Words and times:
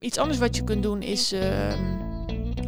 Iets 0.00 0.18
anders 0.18 0.38
wat 0.38 0.56
je 0.56 0.64
kunt 0.64 0.82
doen 0.82 1.02
is 1.02 1.32
uh, 1.32 1.40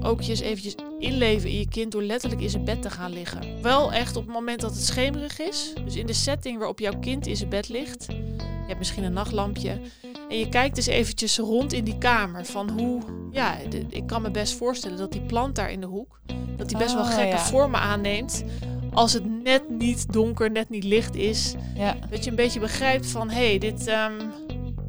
ook 0.03 0.21
je 0.21 0.31
eens 0.31 0.41
eventjes 0.41 0.75
inleven 0.99 1.51
in 1.51 1.59
je 1.59 1.69
kind 1.69 1.93
door 1.93 2.03
letterlijk 2.03 2.43
in 2.43 2.51
zijn 2.51 2.65
bed 2.65 2.83
te 2.83 2.91
gaan 2.91 3.13
liggen. 3.13 3.63
Wel 3.63 3.93
echt 3.93 4.17
op 4.17 4.25
het 4.25 4.33
moment 4.33 4.61
dat 4.61 4.71
het 4.71 4.85
schemerig 4.85 5.39
is. 5.39 5.73
Dus 5.85 5.97
in 5.97 6.07
de 6.07 6.13
setting 6.13 6.59
waarop 6.59 6.79
jouw 6.79 6.99
kind 7.01 7.27
in 7.27 7.37
zijn 7.37 7.49
bed 7.49 7.69
ligt. 7.69 8.07
Je 8.07 8.67
hebt 8.67 8.79
misschien 8.79 9.05
een 9.05 9.13
nachtlampje. 9.13 9.81
En 10.29 10.39
je 10.39 10.49
kijkt 10.49 10.75
dus 10.75 10.87
eventjes 10.87 11.39
rond 11.39 11.73
in 11.73 11.85
die 11.85 11.99
kamer 11.99 12.45
van 12.45 12.71
hoe... 12.71 13.03
Ja, 13.31 13.57
ik 13.89 14.07
kan 14.07 14.23
me 14.23 14.31
best 14.31 14.55
voorstellen 14.55 14.99
dat 14.99 15.13
die 15.13 15.23
plant 15.23 15.55
daar 15.55 15.71
in 15.71 15.81
de 15.81 15.87
hoek... 15.87 16.21
dat 16.57 16.69
die 16.69 16.79
best 16.79 16.95
wel 16.95 17.03
Oh, 17.03 17.15
gekke 17.15 17.37
ja. 17.37 17.45
vormen 17.45 17.81
aanneemt. 17.81 18.45
Als 18.93 19.13
het 19.13 19.43
net 19.43 19.71
niet 19.71 20.13
donker, 20.13 20.51
net 20.51 20.69
niet 20.69 20.85
licht 20.85 21.15
is. 21.15 21.55
Ja. 21.75 21.97
Dat 22.11 22.25
je 22.25 22.31
een 22.31 22.37
beetje 22.37 22.61
begrijpt 22.61 23.07
van... 23.07 23.31
hé, 23.31 23.49
hey, 23.49 23.59
dit, 23.59 23.87
ehm, 23.87 24.19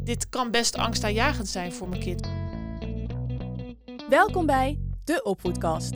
dit 0.04 0.30
kan 0.30 0.52
best 0.52 0.78
angstaanjagend 0.78 1.48
zijn 1.48 1.74
voor 1.74 1.90
mijn 1.90 2.02
kind. 2.02 2.30
Welkom 4.10 4.46
bij 4.46 4.80
De 5.04 5.24
Opvoedkast. 5.24 5.94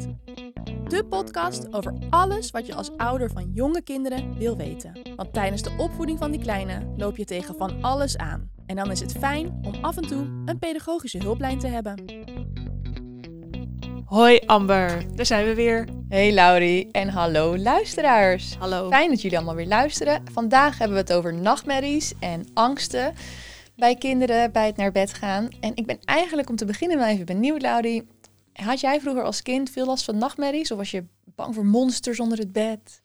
De 0.88 1.06
podcast 1.10 1.74
over 1.74 1.94
alles 2.10 2.52
wat 2.52 2.66
je 2.66 2.76
als 2.76 2.92
ouder 2.98 3.32
van 3.32 3.52
jonge 3.54 3.82
kinderen 3.82 4.38
wil 4.38 4.58
weten. 4.58 5.00
Want 5.16 5.34
tijdens 5.34 5.62
de 5.62 5.76
opvoeding 5.78 6.18
van 6.18 6.32
die 6.32 6.42
kleine 6.42 6.94
loop 6.98 7.18
je 7.18 7.26
tegen 7.26 7.56
van 7.58 7.84
alles 7.84 8.18
aan. 8.18 8.50
En 8.66 8.76
dan 8.76 8.92
is 8.92 9.00
het 9.00 9.12
fijn 9.12 9.60
om 9.62 9.76
af 9.82 9.98
en 9.98 10.08
toe 10.08 10.26
een 10.46 10.60
pedagogische 10.60 11.18
hulplijn 11.18 11.60
te 11.60 11.68
hebben. 11.68 12.04
Hoi 14.06 14.40
Amber, 14.46 15.16
daar 15.16 15.26
zijn 15.26 15.46
we 15.46 15.56
weer. 15.56 15.88
Hey 16.10 16.34
Laurie 16.34 16.92
en 16.92 17.10
hallo 17.10 17.58
luisteraars. 17.58 18.56
Hallo. 18.56 18.90
Fijn 18.90 19.10
dat 19.10 19.22
jullie 19.22 19.38
allemaal 19.38 19.56
weer 19.56 19.68
luisteren. 19.68 20.24
Vandaag 20.32 20.78
hebben 20.78 20.98
we 20.98 21.04
het 21.04 21.14
over 21.14 21.34
nachtmerries 21.34 22.14
en 22.20 22.48
angsten 22.54 23.14
bij 23.76 23.96
kinderen 23.96 24.52
bij 24.52 24.66
het 24.66 24.78
naar 24.78 24.92
bed 24.92 25.14
gaan. 25.14 25.50
En 25.60 25.72
ik 25.76 25.86
ben 25.86 26.00
eigenlijk 26.06 26.50
om 26.50 26.56
te 26.56 26.66
beginnen 26.66 26.98
wel 26.98 27.08
even 27.08 27.26
benieuwd, 27.26 27.62
Laurie. 27.62 28.08
Had 28.54 28.80
jij 28.80 29.00
vroeger 29.00 29.24
als 29.24 29.42
kind 29.42 29.70
veel 29.70 29.86
last 29.86 30.06
van 30.06 30.18
nachtmerries? 30.18 30.72
Of 30.72 30.78
was 30.78 30.92
je 30.92 31.06
bang 31.24 31.56
voor 31.56 31.66
monsters 31.66 32.20
onder 32.20 32.38
het 32.38 32.52
bed? 32.52 33.04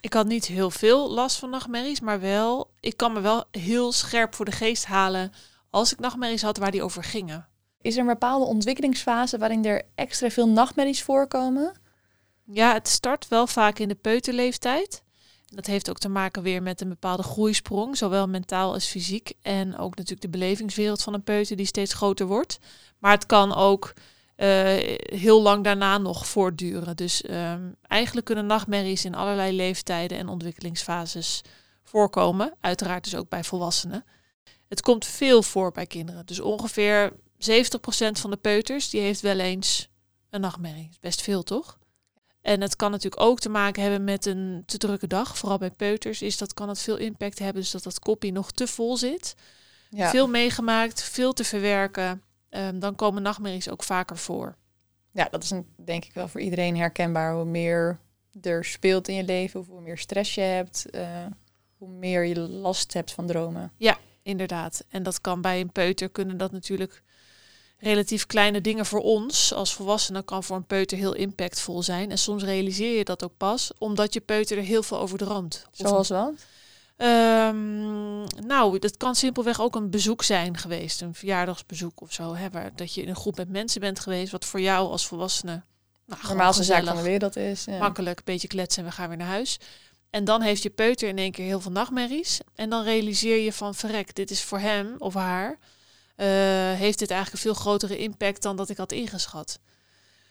Ik 0.00 0.12
had 0.12 0.26
niet 0.26 0.46
heel 0.46 0.70
veel 0.70 1.10
last 1.10 1.36
van 1.36 1.50
nachtmerries, 1.50 2.00
maar 2.00 2.20
wel, 2.20 2.70
ik 2.80 2.96
kan 2.96 3.12
me 3.12 3.20
wel 3.20 3.44
heel 3.50 3.92
scherp 3.92 4.34
voor 4.34 4.44
de 4.44 4.52
geest 4.52 4.84
halen 4.84 5.32
als 5.70 5.92
ik 5.92 5.98
nachtmerries 5.98 6.42
had 6.42 6.56
waar 6.56 6.70
die 6.70 6.82
over 6.82 7.04
gingen. 7.04 7.48
Is 7.80 7.94
er 7.94 8.00
een 8.00 8.06
bepaalde 8.06 8.44
ontwikkelingsfase 8.44 9.38
waarin 9.38 9.64
er 9.64 9.82
extra 9.94 10.30
veel 10.30 10.48
nachtmerries 10.48 11.02
voorkomen? 11.02 11.80
Ja, 12.44 12.72
het 12.72 12.88
start 12.88 13.28
wel 13.28 13.46
vaak 13.46 13.78
in 13.78 13.88
de 13.88 13.94
peuterleeftijd. 13.94 15.02
Dat 15.54 15.66
heeft 15.66 15.90
ook 15.90 15.98
te 15.98 16.08
maken 16.08 16.42
weer 16.42 16.62
met 16.62 16.80
een 16.80 16.88
bepaalde 16.88 17.22
groeisprong, 17.22 17.96
zowel 17.96 18.28
mentaal 18.28 18.72
als 18.72 18.86
fysiek. 18.86 19.32
En 19.42 19.76
ook 19.76 19.96
natuurlijk 19.96 20.20
de 20.20 20.38
belevingswereld 20.38 21.02
van 21.02 21.14
een 21.14 21.22
peuter 21.22 21.56
die 21.56 21.66
steeds 21.66 21.94
groter 21.94 22.26
wordt. 22.26 22.58
Maar 22.98 23.12
het 23.12 23.26
kan 23.26 23.54
ook 23.54 23.92
eh, 24.36 24.48
heel 25.02 25.42
lang 25.42 25.64
daarna 25.64 25.98
nog 25.98 26.26
voortduren. 26.26 26.96
Dus 26.96 27.22
ehm, 27.22 27.62
eigenlijk 27.82 28.26
kunnen 28.26 28.46
nachtmerries 28.46 29.04
in 29.04 29.14
allerlei 29.14 29.56
leeftijden 29.56 30.18
en 30.18 30.28
ontwikkelingsfases 30.28 31.40
voorkomen. 31.82 32.54
Uiteraard 32.60 33.04
dus 33.04 33.14
ook 33.14 33.28
bij 33.28 33.44
volwassenen. 33.44 34.04
Het 34.68 34.80
komt 34.80 35.06
veel 35.06 35.42
voor 35.42 35.72
bij 35.72 35.86
kinderen. 35.86 36.26
Dus 36.26 36.40
ongeveer 36.40 37.12
70% 37.12 37.14
van 38.12 38.30
de 38.30 38.36
peuters 38.36 38.90
die 38.90 39.00
heeft 39.00 39.20
wel 39.20 39.38
eens 39.38 39.88
een 40.30 40.40
nachtmerrie. 40.40 40.90
Best 41.00 41.22
veel, 41.22 41.42
toch? 41.42 41.78
En 42.42 42.60
het 42.60 42.76
kan 42.76 42.90
natuurlijk 42.90 43.22
ook 43.22 43.40
te 43.40 43.48
maken 43.48 43.82
hebben 43.82 44.04
met 44.04 44.26
een 44.26 44.62
te 44.66 44.78
drukke 44.78 45.06
dag. 45.06 45.38
Vooral 45.38 45.58
bij 45.58 45.70
peuters 45.70 46.22
is 46.22 46.38
dat 46.38 46.54
kan 46.54 46.68
het 46.68 46.80
veel 46.80 46.96
impact 46.96 47.38
hebben. 47.38 47.62
Dus 47.62 47.70
dat 47.70 47.82
dat 47.82 47.98
koppie 47.98 48.32
nog 48.32 48.52
te 48.52 48.66
vol 48.66 48.96
zit. 48.96 49.34
Ja. 49.90 50.10
Veel 50.10 50.28
meegemaakt, 50.28 51.02
veel 51.02 51.32
te 51.32 51.44
verwerken. 51.44 52.22
Ehm, 52.48 52.78
dan 52.78 52.94
komen 52.94 53.22
nachtmerries 53.22 53.70
ook 53.70 53.82
vaker 53.82 54.16
voor. 54.16 54.56
ja, 55.14 55.28
dat 55.30 55.42
is 55.42 55.50
een, 55.50 55.66
denk 55.76 56.04
ik 56.04 56.14
wel 56.14 56.28
voor 56.28 56.40
iedereen 56.40 56.76
herkenbaar. 56.76 57.34
Hoe 57.34 57.44
meer 57.44 57.98
er 58.42 58.64
speelt 58.64 59.08
in 59.08 59.14
je 59.14 59.24
leven, 59.24 59.64
hoe 59.68 59.80
meer 59.80 59.98
stress 59.98 60.34
je 60.34 60.40
hebt, 60.40 60.90
eh, 60.90 61.26
hoe 61.76 61.88
meer 61.88 62.24
je 62.24 62.40
last 62.40 62.92
hebt 62.92 63.12
van 63.12 63.26
dromen. 63.26 63.72
Inderdaad. 64.22 64.84
En 64.88 65.02
dat 65.02 65.20
kan 65.20 65.40
bij 65.40 65.60
een 65.60 65.72
peuter 65.72 66.08
kunnen 66.08 66.36
dat 66.36 66.52
natuurlijk 66.52 67.02
relatief 67.82 68.26
kleine 68.26 68.60
dingen 68.60 68.86
voor 68.86 69.00
ons 69.00 69.52
als 69.54 69.74
volwassenen 69.74 70.24
kan 70.24 70.44
voor 70.44 70.56
een 70.56 70.66
peuter 70.66 70.98
heel 70.98 71.14
impactvol 71.14 71.82
zijn. 71.82 72.10
En 72.10 72.18
soms 72.18 72.42
realiseer 72.42 72.96
je 72.96 73.04
dat 73.04 73.24
ook 73.24 73.36
pas 73.36 73.70
omdat 73.78 74.14
je 74.14 74.20
peuter 74.20 74.56
er 74.56 74.62
heel 74.62 74.82
veel 74.82 74.98
over 74.98 75.18
droomt. 75.18 75.66
Zoals 75.72 76.08
wat? 76.08 76.32
Ehm, 76.96 78.20
nou, 78.46 78.78
dat 78.78 78.96
kan 78.96 79.14
simpelweg 79.14 79.60
ook 79.60 79.74
een 79.74 79.90
bezoek 79.90 80.22
zijn 80.22 80.56
geweest, 80.56 81.00
een 81.00 81.14
verjaardagsbezoek 81.14 82.00
of 82.00 82.12
zo. 82.12 82.34
Hè, 82.34 82.50
waar, 82.50 82.70
dat 82.76 82.94
je 82.94 83.02
in 83.02 83.08
een 83.08 83.16
groep 83.16 83.36
met 83.36 83.48
mensen 83.48 83.80
bent 83.80 84.00
geweest, 84.00 84.32
wat 84.32 84.44
voor 84.44 84.60
jou 84.60 84.90
als 84.90 85.06
volwassene 85.06 85.62
nou, 86.06 86.20
gewoon 86.20 86.36
Normaalste 86.36 86.62
zaak 86.62 86.84
van 86.84 86.96
de 86.96 87.02
wereld 87.02 87.36
is. 87.36 87.64
Ja. 87.64 87.78
makkelijk, 87.78 88.18
een 88.18 88.24
beetje 88.24 88.48
kletsen 88.48 88.82
en 88.82 88.88
we 88.88 88.94
gaan 88.94 89.08
weer 89.08 89.16
naar 89.16 89.26
huis. 89.26 89.58
En 90.10 90.24
dan 90.24 90.40
heeft 90.40 90.62
je 90.62 90.70
peuter 90.70 91.08
in 91.08 91.18
één 91.18 91.32
keer 91.32 91.44
heel 91.44 91.60
veel 91.60 91.70
nachtmerries. 91.70 92.40
En 92.54 92.70
dan 92.70 92.82
realiseer 92.82 93.38
je 93.38 93.52
van, 93.52 93.74
verrek, 93.74 94.14
dit 94.14 94.30
is 94.30 94.42
voor 94.42 94.58
hem 94.58 94.94
of 94.98 95.14
haar, 95.14 95.58
heeft 96.78 96.98
dit 96.98 97.10
eigenlijk 97.10 97.32
een 97.44 97.50
veel 97.52 97.60
grotere 97.60 97.98
impact 97.98 98.42
dan 98.42 98.56
dat 98.56 98.68
ik 98.68 98.76
had 98.76 98.92
ingeschat. 98.92 99.58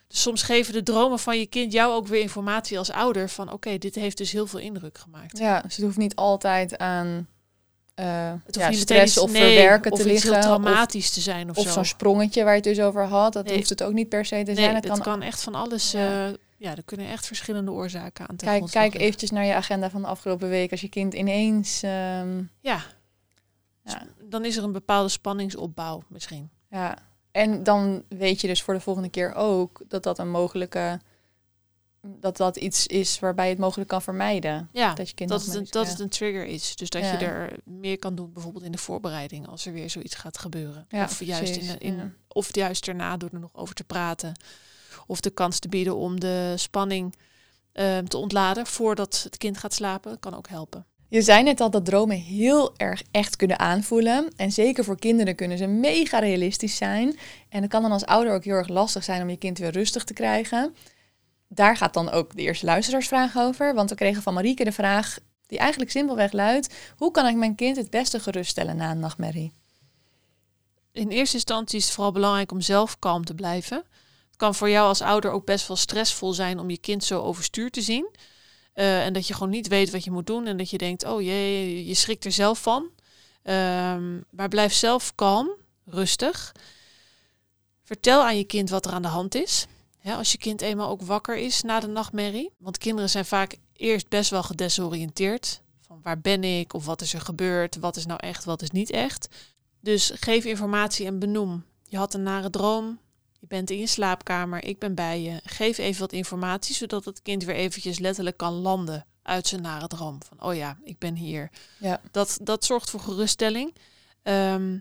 Dus 0.08 0.22
soms 0.22 0.42
geven 0.44 0.74
de 0.74 0.84
dromen 0.84 1.20
van 1.20 1.40
je 1.40 1.46
kind 1.46 1.74
jou 1.74 1.94
ook 1.94 2.08
weer 2.08 2.22
informatie 2.22 2.78
als 2.78 2.92
ouder 2.92 3.30
van, 3.30 3.52
oké, 3.52 3.78
dit 3.78 3.96
heeft 3.96 4.18
dus 4.18 4.32
heel 4.32 4.48
veel 4.48 4.60
indruk 4.60 4.98
gemaakt. 4.98 5.38
Ja, 5.38 5.62
dus 5.62 5.76
het 5.76 5.86
hoeft 5.86 5.98
niet 5.98 6.16
altijd 6.16 6.78
aan 6.78 7.28
eh 7.96 8.34
Het 8.46 8.56
ja, 8.56 8.72
stress 8.72 9.04
iets- 9.16 9.18
of 9.18 9.32
nee, 9.32 9.42
verwerken 9.42 9.92
of 9.92 10.00
te 10.00 10.06
liggen. 10.06 10.30
heel 10.30 10.38
Of, 10.40 10.46
traumatisch 10.46 11.10
te 11.10 11.22
zijn 11.22 11.50
of, 11.50 11.58
of 11.58 11.64
zo. 11.66 11.72
zo'n 11.72 11.86
sprongetje 11.86 12.44
waar 12.44 12.56
je 12.56 12.62
het 12.66 12.76
dus 12.76 12.86
over 12.86 13.06
had. 13.06 13.34
Dat 13.34 13.46
Nee. 13.46 13.56
hoeft 13.56 13.70
het 13.70 13.84
ook 13.84 13.94
niet 13.94 14.10
per 14.10 14.26
se 14.26 14.36
te 14.44 14.52
nee, 14.52 14.56
zijn. 14.56 14.76
Het 14.76 14.84
het 14.84 14.94
kan, 14.94 15.02
kan, 15.02 15.22
echt 15.22 15.42
van 15.44 15.56
alles. 15.56 15.92
Ja. 15.92 16.00
Ja. 16.28 16.32
ja, 16.58 16.76
er 16.76 16.84
kunnen 16.84 17.08
echt 17.08 17.28
verschillende 17.28 17.72
oorzaken 17.72 18.28
aan 18.28 18.36
ten 18.36 18.48
kijk, 18.48 18.62
kijk 18.72 18.84
liggen. 18.84 19.02
eventjes 19.02 19.30
naar 19.32 19.46
je 19.46 19.54
agenda 19.54 19.90
van 19.90 20.02
de 20.02 20.08
afgelopen 20.08 20.50
week. 20.50 20.72
Als 20.72 20.82
je 20.82 20.90
kind 20.90 21.14
ineens... 21.14 21.84
ehm, 21.84 22.42
Ja. 22.60 22.82
Ja. 23.92 24.08
dan 24.30 24.46
is 24.46 24.58
er 24.58 24.64
een 24.64 24.72
bepaalde 24.72 25.10
spanningsopbouw 25.10 26.04
misschien. 26.08 26.50
ja. 26.70 26.98
En 27.32 27.64
dan 27.64 28.04
weet 28.08 28.42
je 28.42 28.48
dus 28.48 28.62
voor 28.62 28.74
de 28.74 28.80
volgende 28.80 29.10
keer 29.10 29.34
ook 29.34 29.82
dat 29.88 30.04
dat 30.04 30.20
een 30.20 30.30
mogelijke... 30.30 31.00
Dat 32.02 32.38
dat 32.38 32.58
iets 32.58 32.88
is 32.88 33.20
waarbij 33.20 33.46
je 33.46 33.52
het 33.52 33.60
mogelijk 33.60 33.90
kan 33.90 34.02
vermijden. 34.02 34.70
Ja, 34.72 34.94
Dat 34.94 35.10
je 35.10 35.16
kind 35.16 35.30
dat 35.30 35.46
het, 35.46 35.56
een, 35.56 35.68
dat 35.70 35.88
het 35.88 36.00
een 36.00 36.10
trigger 36.10 36.46
is. 36.46 36.76
Dus 36.76 36.90
dat 36.90 37.02
Ja. 37.02 37.12
je 37.12 37.26
er 37.26 37.58
meer 37.64 38.00
kan 38.00 38.16
doen, 38.16 38.34
bijvoorbeeld 38.34 38.64
in 38.64 38.72
de 38.72 38.78
voorbereiding, 38.78 39.48
als 39.48 39.66
er 39.66 39.74
weer 39.74 39.90
zoiets 39.90 40.16
gaat 40.16 40.38
gebeuren. 40.38 40.86
Ja, 40.90 41.04
of, 41.04 41.24
juist 41.24 41.56
in, 41.56 41.80
in, 41.80 42.14
of 42.28 42.56
juist 42.56 42.86
daarna 42.86 43.18
door 43.18 43.30
er 43.34 43.40
nog 43.40 43.56
over 43.56 43.76
te 43.76 43.84
praten. 43.84 44.34
Of 45.08 45.20
de 45.22 45.30
kans 45.30 45.60
te 45.60 45.68
bieden 45.70 45.96
om 45.96 46.20
de 46.20 46.54
spanning 46.58 47.16
ehm, 47.72 48.06
te 48.06 48.18
ontladen 48.18 48.66
voordat 48.66 49.22
het 49.24 49.38
kind 49.38 49.58
gaat 49.58 49.74
slapen, 49.74 50.20
kan 50.20 50.36
ook 50.36 50.48
helpen. 50.48 50.86
Je 51.12 51.22
zei 51.22 51.44
net 51.44 51.62
al 51.62 51.70
dat 51.70 51.86
dromen 51.86 52.18
heel 52.18 52.78
erg 52.78 53.04
echt 53.12 53.36
kunnen 53.36 53.60
aanvoelen. 53.60 54.32
En 54.36 54.52
zeker 54.52 54.84
voor 54.84 55.00
kinderen 55.00 55.36
kunnen 55.36 55.58
ze 55.58 55.68
mega 55.68 56.20
realistisch 56.20 56.76
zijn. 56.76 57.18
En 57.50 57.62
het 57.62 57.72
kan 57.72 57.82
dan 57.82 57.92
als 57.92 58.06
ouder 58.06 58.34
ook 58.34 58.44
heel 58.44 58.56
erg 58.56 58.68
lastig 58.68 59.04
zijn 59.04 59.22
om 59.22 59.30
je 59.30 59.38
kind 59.38 59.58
weer 59.58 59.72
rustig 59.72 60.04
te 60.04 60.14
krijgen. 60.14 60.76
Daar 61.48 61.78
gaat 61.78 61.94
dan 61.94 62.10
ook 62.10 62.36
de 62.36 62.42
eerste 62.42 62.66
luisteraarsvraag 62.66 63.38
over. 63.38 63.74
Want 63.74 63.90
we 63.90 63.96
kregen 63.96 64.22
van 64.22 64.34
Marieke 64.34 64.64
de 64.64 64.72
vraag, 64.72 65.18
die 65.48 65.58
eigenlijk 65.58 65.92
simpelweg 65.92 66.32
luidt... 66.32 66.74
hoe 66.98 67.12
kan 67.12 67.28
ik 67.28 67.36
mijn 67.36 67.56
kind 67.56 67.76
het 67.76 67.90
beste 67.90 68.20
geruststellen 68.20 68.76
na 68.76 68.92
een 68.92 69.00
nachtmerrie? 69.00 69.52
In 70.92 71.10
eerste 71.10 71.36
instantie 71.36 71.78
is 71.78 71.86
het 71.86 71.94
vooral 71.94 72.12
belangrijk 72.12 72.52
om 72.52 72.62
zelf 72.62 73.00
kalm 73.00 73.26
te 73.26 73.36
blijven. 73.36 73.78
Het 74.28 74.38
kan 74.38 74.56
voor 74.56 74.70
jou 74.70 74.88
als 74.88 75.02
ouder 75.02 75.32
ook 75.32 75.46
best 75.46 75.68
wel 75.68 75.78
stressvol 75.78 76.34
zijn 76.34 76.60
om 76.60 76.70
je 76.70 76.78
kind 76.78 77.04
zo 77.04 77.22
overstuur 77.22 77.72
te 77.72 77.82
zien. 77.82 78.10
Eh, 78.74 79.06
en 79.06 79.14
dat 79.14 79.28
je 79.28 79.34
gewoon 79.34 79.50
niet 79.50 79.68
weet 79.68 79.92
wat 79.92 80.04
je 80.04 80.12
moet 80.12 80.28
doen. 80.28 80.48
En 80.48 80.58
dat 80.58 80.70
je 80.70 80.78
denkt, 80.78 81.06
oh 81.06 81.22
jee, 81.22 81.86
je 81.88 81.94
schrikt 81.94 82.26
er 82.26 82.32
zelf 82.32 82.62
van. 82.62 82.90
Ehm, 83.44 84.20
maar 84.30 84.48
blijf 84.50 84.74
zelf 84.74 85.16
kalm, 85.16 85.52
rustig. 85.86 86.52
Vertel 87.84 88.24
aan 88.24 88.38
je 88.38 88.44
kind 88.44 88.70
wat 88.70 88.86
er 88.86 88.92
aan 88.92 89.02
de 89.02 89.08
hand 89.08 89.36
is. 89.36 89.66
Als 90.04 90.32
je 90.32 90.38
kind 90.38 90.62
eenmaal 90.62 90.90
ook 90.90 91.02
wakker 91.02 91.38
is 91.38 91.62
na 91.62 91.80
de 91.80 91.88
nachtmerrie. 91.88 92.52
Want 92.58 92.78
kinderen 92.78 93.10
zijn 93.10 93.26
vaak 93.26 93.58
eerst 93.74 94.10
best 94.10 94.30
wel 94.30 94.44
gedesoriënteerd. 94.44 95.62
Van 95.80 96.00
waar 96.04 96.20
ben 96.20 96.44
ik? 96.44 96.74
Of 96.74 96.86
wat 96.86 97.02
is 97.02 97.14
er 97.14 97.22
gebeurd? 97.22 97.76
Wat 97.76 97.96
is 97.96 98.06
nou 98.06 98.20
echt? 98.24 98.44
Wat 98.44 98.62
is 98.62 98.72
niet 98.72 98.90
echt? 98.90 99.28
Dus 99.80 100.12
geef 100.16 100.46
informatie 100.46 101.06
en 101.06 101.20
benoem. 101.20 101.66
Je 101.84 101.98
had 101.98 102.14
een 102.14 102.24
nare 102.24 102.50
droom. 102.50 103.00
Je 103.42 103.48
bent 103.48 103.70
in 103.70 103.80
je 103.80 103.88
slaapkamer. 103.88 104.64
Ik 104.64 104.80
ben 104.80 104.96
bij 104.96 105.22
je. 105.22 105.40
Geef 105.44 105.78
even 105.78 106.02
wat 106.02 106.12
informatie, 106.14 106.76
zodat 106.76 107.06
het 107.06 107.22
kind 107.22 107.44
weer 107.44 107.56
eventjes 107.56 108.00
letterlijk 108.00 108.38
kan 108.38 108.54
landen 108.54 109.06
uit 109.22 109.48
zijn 109.48 109.62
nare 109.62 109.88
droom. 109.88 110.18
Van, 110.24 110.42
oh 110.50 110.56
ja, 110.56 110.78
ik 110.84 111.00
ben 111.00 111.16
hier. 111.16 111.52
Ja. 111.80 112.02
Dat, 112.12 112.40
dat 112.42 112.66
zorgt 112.66 112.90
voor 112.90 113.00
geruststelling. 113.00 113.76
Ehm, 114.24 114.80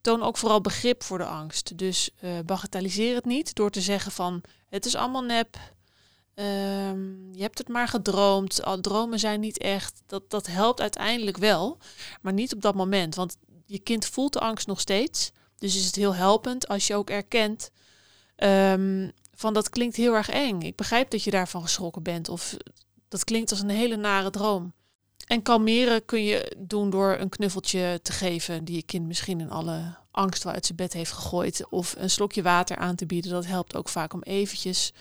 toon 0.00 0.22
ook 0.22 0.36
vooral 0.36 0.60
begrip 0.60 1.02
voor 1.02 1.18
de 1.18 1.24
angst. 1.24 1.78
Dus 1.78 2.10
eh 2.20 2.38
bagatelliseer 2.46 3.14
het 3.14 3.24
niet 3.24 3.54
door 3.54 3.70
te 3.70 3.80
zeggen 3.80 4.12
van, 4.12 4.42
het 4.68 4.86
is 4.86 4.94
allemaal 4.94 5.24
nep. 5.24 5.58
Ehm, 6.34 7.32
je 7.32 7.42
hebt 7.42 7.58
het 7.58 7.68
maar 7.68 7.88
gedroomd. 7.88 8.64
Al 8.64 8.80
dromen 8.80 9.18
zijn 9.18 9.40
niet 9.40 9.58
echt. 9.58 10.02
Dat, 10.06 10.30
dat 10.30 10.46
helpt 10.46 10.80
uiteindelijk 10.80 11.36
wel, 11.36 11.78
maar 12.20 12.32
niet 12.32 12.54
op 12.54 12.62
dat 12.62 12.74
moment. 12.74 13.14
Want 13.14 13.36
je 13.66 13.78
kind 13.78 14.06
voelt 14.06 14.32
de 14.32 14.40
angst 14.40 14.66
nog 14.66 14.80
steeds. 14.80 15.32
Dus 15.62 15.76
is 15.76 15.86
het 15.86 15.94
heel 15.94 16.14
helpend 16.14 16.68
als 16.68 16.86
je 16.86 16.94
ook 16.94 17.10
erkent 17.10 17.70
ehm, 18.36 19.10
van 19.34 19.54
dat 19.54 19.68
klinkt 19.68 19.96
heel 19.96 20.14
erg 20.14 20.28
eng. 20.30 20.60
Ik 20.60 20.76
begrijp 20.76 21.10
dat 21.10 21.22
je 21.22 21.30
daarvan 21.30 21.62
geschrokken 21.62 22.02
bent 22.02 22.28
of 22.28 22.56
dat 23.08 23.24
klinkt 23.24 23.50
als 23.50 23.60
een 23.60 23.68
hele 23.68 23.96
nare 23.96 24.30
droom. 24.30 24.72
En 25.26 25.42
kalmeren 25.42 26.04
kun 26.04 26.24
je 26.24 26.56
doen 26.58 26.90
door 26.90 27.16
een 27.18 27.28
knuffeltje 27.28 28.00
te 28.02 28.12
geven 28.12 28.64
die 28.64 28.76
je 28.76 28.82
kind 28.82 29.06
misschien 29.06 29.40
in 29.40 29.50
alle 29.50 29.96
angst 30.10 30.44
wel 30.44 30.52
uit 30.52 30.66
zijn 30.66 30.76
bed 30.76 30.92
heeft 30.92 31.12
gegooid. 31.12 31.66
Of 31.70 31.94
een 31.98 32.10
slokje 32.10 32.42
water 32.42 32.76
aan 32.76 32.94
te 32.94 33.06
bieden. 33.06 33.30
Dat 33.30 33.46
helpt 33.46 33.76
ook 33.76 33.88
vaak 33.88 34.12
om 34.12 34.22
eventjes 34.22 34.92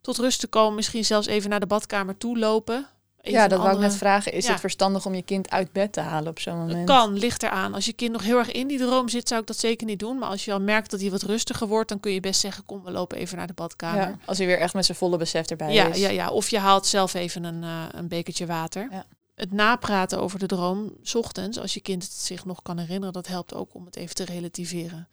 tot 0.00 0.18
rust 0.18 0.40
te 0.40 0.46
komen. 0.46 0.74
Misschien 0.74 1.04
zelfs 1.04 1.26
even 1.26 1.50
naar 1.50 1.60
de 1.60 1.66
badkamer 1.66 2.16
toe 2.16 2.38
lopen. 2.38 2.88
Ja, 3.32 3.48
dat 3.48 3.58
wou 3.58 3.62
ik 3.70 3.74
andere- 3.74 3.88
net 3.90 3.96
vragen. 3.98 4.32
Is 4.32 4.44
Ja. 4.44 4.50
het 4.50 4.60
verstandig 4.60 5.06
om 5.06 5.14
je 5.14 5.22
kind 5.22 5.50
uit 5.50 5.72
bed 5.72 5.92
te 5.92 6.00
halen 6.00 6.28
op 6.30 6.38
zo'n 6.38 6.58
Het 6.58 6.66
moment? 6.68 6.86
kan, 6.86 7.12
ligt 7.18 7.42
eraan. 7.42 7.74
Als 7.74 7.84
je 7.84 7.92
kind 7.92 8.12
nog 8.12 8.22
heel 8.22 8.38
erg 8.38 8.52
in 8.52 8.66
die 8.68 8.78
droom 8.78 9.08
zit, 9.08 9.28
zou 9.28 9.40
ik 9.40 9.46
dat 9.46 9.58
zeker 9.58 9.86
niet 9.86 9.98
doen. 9.98 10.18
Maar 10.18 10.28
als 10.28 10.44
je 10.44 10.52
al 10.52 10.60
merkt 10.60 10.90
dat 10.90 11.00
hij 11.00 11.10
wat 11.10 11.22
rustiger 11.22 11.66
wordt, 11.66 11.88
dan 11.88 12.00
kun 12.00 12.12
je 12.12 12.20
best 12.20 12.40
zeggen: 12.40 12.64
Kom, 12.64 12.82
we 12.84 12.90
lopen 12.90 13.18
even 13.18 13.36
naar 13.36 13.46
de 13.46 13.52
badkamer. 13.52 14.00
Ja, 14.00 14.18
als 14.24 14.38
hij 14.38 14.46
weer 14.46 14.58
echt 14.58 14.74
met 14.74 14.84
zijn 14.84 14.98
volle 14.98 15.16
besef 15.16 15.46
erbij 15.46 15.72
Ja, 15.72 15.86
is. 15.86 15.98
ja, 15.98 16.08
ja, 16.08 16.30
of 16.30 16.48
je 16.48 16.58
haalt 16.58 16.86
zelf 16.86 17.14
even 17.14 17.44
een, 17.44 17.62
eh, 17.62 17.82
een 17.90 18.08
bekertje 18.08 18.46
water. 18.46 18.88
Ja. 18.90 19.04
Het 19.34 19.52
napraten 19.52 20.20
over 20.20 20.38
de 20.38 20.46
droom, 20.46 20.92
's 21.02 21.14
ochtends, 21.14 21.58
als 21.58 21.74
je 21.74 21.80
kind 21.80 22.02
het 22.02 22.12
zich 22.12 22.44
nog 22.44 22.62
kan 22.62 22.78
herinneren, 22.78 23.12
dat 23.12 23.26
helpt 23.26 23.54
ook 23.54 23.74
om 23.74 23.84
het 23.84 23.96
even 23.96 24.14
te 24.14 24.24
relativeren. 24.24 25.08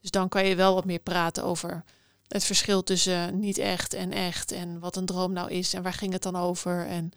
Dus 0.00 0.10
dan 0.10 0.28
kan 0.28 0.46
je 0.46 0.54
wel 0.54 0.74
wat 0.74 0.84
meer 0.84 0.98
praten 0.98 1.44
over 1.44 1.84
het 2.32 2.44
verschil 2.44 2.82
tussen 2.82 3.38
niet 3.40 3.58
echt 3.58 3.94
en 3.94 4.12
echt. 4.12 4.52
En 4.52 4.78
wat 4.78 4.96
een 4.96 5.06
droom 5.06 5.32
nou 5.32 5.50
is 5.50 5.74
en 5.74 5.82
waar 5.82 5.92
ging 5.92 6.12
het 6.12 6.22
dan 6.22 6.36
over. 6.36 6.86
En 6.86 7.12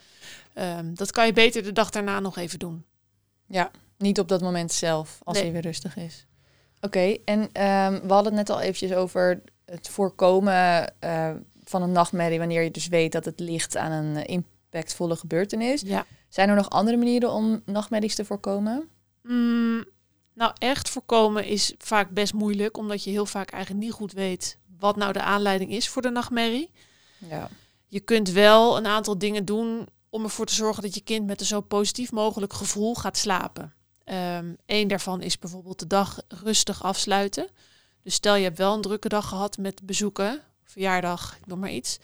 ehm, 0.54 0.94
dat 0.94 1.12
kan 1.12 1.26
je 1.26 1.34
beter 1.34 1.64
de 1.64 1.72
dag 1.72 1.90
daarna 1.90 2.20
nog 2.20 2.38
even 2.38 2.60
doen. 2.60 2.86
Niet 3.98 4.20
op 4.20 4.28
dat 4.28 4.42
moment 4.42 4.72
zelf, 4.72 5.20
als 5.24 5.36
Nee. 5.36 5.44
hij 5.44 5.54
weer 5.54 5.62
rustig 5.62 5.98
is. 5.98 6.26
Oké, 6.82 7.18
en 7.26 7.50
ehm, 7.52 7.94
we 8.08 8.14
hadden 8.14 8.36
het 8.38 8.48
net 8.48 8.50
al 8.50 8.62
eventjes 8.62 8.94
over 8.94 9.42
het 9.66 9.88
voorkomen 9.88 10.94
eh, 11.00 11.32
van 11.64 11.82
een 11.82 11.92
nachtmerrie... 11.92 12.40
wanneer 12.40 12.64
je 12.64 12.72
dus 12.72 12.88
weet 12.88 13.12
dat 13.12 13.26
het 13.26 13.40
ligt 13.40 13.78
aan 13.78 13.92
een 13.92 14.26
impactvolle 14.26 15.16
gebeurtenis. 15.16 15.82
Ja. 15.82 16.06
Zijn 16.30 16.50
er 16.50 16.56
nog 16.56 16.70
andere 16.70 16.98
manieren 16.98 17.32
om 17.32 17.62
nachtmerries 17.66 18.16
te 18.16 18.26
voorkomen? 18.26 18.90
Mm, 19.22 19.86
nou, 20.34 20.54
echt 20.58 20.90
voorkomen 20.90 21.46
is 21.46 21.74
vaak 21.78 22.10
best 22.10 22.34
moeilijk, 22.34 22.78
omdat 22.78 23.04
je 23.04 23.10
heel 23.10 23.26
vaak 23.26 23.52
eigenlijk 23.52 23.84
niet 23.84 23.94
goed 23.94 24.12
weet 24.12 24.58
wat 24.86 24.96
nou 24.96 25.14
de 25.14 25.22
aanleiding 25.22 25.72
is 25.72 25.90
voor 25.90 26.02
de 26.02 26.10
nachtmerrie. 26.10 26.72
Ja. 27.18 27.50
Je 27.88 28.00
kunt 28.00 28.30
wel 28.30 28.78
een 28.78 28.88
aantal 28.88 29.18
dingen 29.18 29.46
doen 29.46 29.88
om 30.10 30.24
ervoor 30.24 30.46
te 30.46 30.54
zorgen 30.54 30.84
dat 30.84 30.94
je 30.94 31.02
kind 31.02 31.26
met 31.26 31.40
een 31.40 31.46
zo 31.46 31.62
positief 31.62 32.12
mogelijk 32.12 32.54
gevoel 32.54 32.96
gaat 32.96 33.18
slapen. 33.18 33.74
Eén 34.66 34.88
daarvan 34.88 35.22
is 35.22 35.40
bijvoorbeeld 35.40 35.80
de 35.80 35.88
dag 35.88 36.20
rustig 36.28 36.84
afsluiten. 36.84 37.48
Dus 38.04 38.14
stel 38.14 38.36
je 38.36 38.44
hebt 38.44 38.58
wel 38.58 38.74
een 38.74 38.82
drukke 38.82 39.10
dag 39.10 39.28
gehad 39.28 39.58
met 39.58 39.86
bezoeken, 39.86 40.42
verjaardag, 40.64 41.38
ik 41.38 41.46
noem 41.46 41.60
maar 41.60 41.72
iets. 41.72 41.98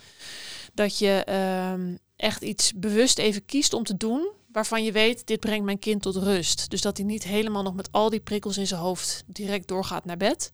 Dat 0.73 0.97
je 0.97 1.23
ehm, 1.25 1.95
echt 2.15 2.41
iets 2.41 2.73
bewust 2.73 3.17
even 3.17 3.45
kiest 3.45 3.73
om 3.73 3.83
te 3.83 3.97
doen 3.97 4.29
waarvan 4.51 4.83
je 4.83 4.91
weet, 4.91 5.27
dit 5.27 5.39
brengt 5.39 5.65
mijn 5.65 5.79
kind 5.79 6.01
tot 6.01 6.15
rust. 6.15 6.69
Dus 6.69 6.81
dat 6.81 6.97
hij 6.97 7.05
niet 7.05 7.23
helemaal 7.23 7.63
nog 7.63 7.73
met 7.73 7.91
al 7.91 8.09
die 8.09 8.19
prikkels 8.19 8.57
in 8.57 8.67
zijn 8.67 8.81
hoofd 8.81 9.23
direct 9.25 9.67
doorgaat 9.67 10.05
naar 10.05 10.17
bed. 10.17 10.51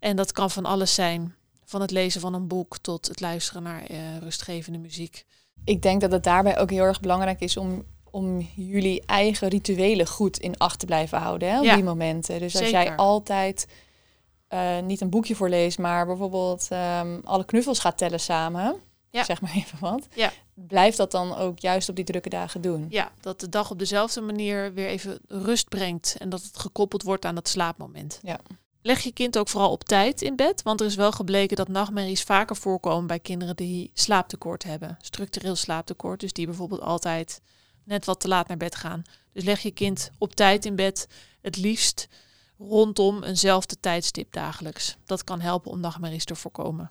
En 0.00 0.16
dat 0.16 0.32
kan 0.32 0.50
van 0.50 0.64
alles 0.64 0.94
zijn. 0.94 1.34
Van 1.64 1.80
het 1.80 1.90
lezen 1.90 2.20
van 2.20 2.34
een 2.34 2.46
boek 2.46 2.78
tot 2.78 3.08
het 3.08 3.20
luisteren 3.20 3.62
naar 3.62 3.82
eh, 3.84 3.98
rustgevende 4.18 4.78
muziek. 4.78 5.24
Ik 5.64 5.82
denk 5.82 6.00
dat 6.00 6.12
het 6.12 6.24
daarbij 6.24 6.58
ook 6.58 6.70
heel 6.70 6.84
erg 6.84 7.00
belangrijk 7.00 7.40
is 7.40 7.56
om, 7.56 7.84
om 8.10 8.40
jullie 8.56 9.02
eigen 9.06 9.48
rituelen 9.48 10.06
goed 10.06 10.38
in 10.38 10.56
acht 10.58 10.78
te 10.78 10.86
blijven 10.86 11.18
houden 11.18 11.50
hè, 11.50 11.58
op 11.58 11.64
Ja, 11.64 11.74
die 11.74 11.84
momenten. 11.84 12.38
Dus 12.40 12.54
als 12.56 12.64
zeker. 12.64 12.82
jij 12.82 12.96
altijd 12.96 13.66
eh, 14.48 14.78
niet 14.80 15.00
een 15.00 15.10
boekje 15.10 15.34
voorleest, 15.34 15.78
maar 15.78 16.06
bijvoorbeeld 16.06 16.66
ehm, 16.70 17.18
alle 17.24 17.44
knuffels 17.44 17.78
gaat 17.78 17.98
tellen 17.98 18.20
samen, 18.20 18.76
Ja. 19.10 19.24
zeg 19.24 19.40
maar 19.40 19.52
even 19.54 19.78
wat, 19.80 20.06
Ja. 20.14 20.32
blijf 20.54 20.96
dat 20.96 21.10
dan 21.10 21.36
ook 21.36 21.58
juist 21.58 21.88
op 21.88 21.96
die 21.96 22.04
drukke 22.04 22.28
dagen 22.28 22.60
doen. 22.60 22.86
Ja, 22.88 23.12
dat 23.20 23.40
de 23.40 23.48
dag 23.48 23.70
op 23.70 23.78
dezelfde 23.78 24.20
manier 24.20 24.74
weer 24.74 24.86
even 24.88 25.18
rust 25.28 25.68
brengt. 25.68 26.16
En 26.18 26.28
dat 26.28 26.42
het 26.42 26.58
gekoppeld 26.58 27.02
wordt 27.02 27.24
aan 27.24 27.34
dat 27.34 27.48
slaapmoment. 27.48 28.20
Ja. 28.22 28.38
Leg 28.82 29.00
je 29.00 29.12
kind 29.12 29.38
ook 29.38 29.48
vooral 29.48 29.70
op 29.70 29.84
tijd 29.84 30.22
in 30.22 30.36
bed. 30.36 30.62
Want 30.62 30.80
er 30.80 30.86
is 30.86 30.94
wel 30.94 31.12
gebleken 31.12 31.56
dat 31.56 31.68
nachtmerries 31.68 32.22
vaker 32.22 32.56
voorkomen 32.56 33.06
bij 33.06 33.20
kinderen 33.20 33.56
die 33.56 33.90
slaaptekort 33.94 34.62
hebben. 34.62 34.98
Structureel 35.00 35.56
slaaptekort. 35.56 36.20
Dus 36.20 36.32
die 36.32 36.46
bijvoorbeeld 36.46 36.80
altijd 36.80 37.40
net 37.84 38.04
wat 38.04 38.20
te 38.20 38.28
laat 38.28 38.48
naar 38.48 38.56
bed 38.56 38.74
gaan. 38.74 39.02
Dus 39.32 39.44
leg 39.44 39.60
je 39.60 39.70
kind 39.70 40.10
op 40.18 40.34
tijd 40.34 40.64
in 40.64 40.76
bed. 40.76 41.08
Het 41.40 41.56
liefst 41.56 42.08
rondom 42.58 43.22
eenzelfde 43.22 43.80
tijdstip 43.80 44.32
dagelijks. 44.32 44.96
Dat 45.04 45.24
kan 45.24 45.40
helpen 45.40 45.70
om 45.70 45.80
nachtmerries 45.80 46.24
te 46.24 46.34
voorkomen. 46.34 46.90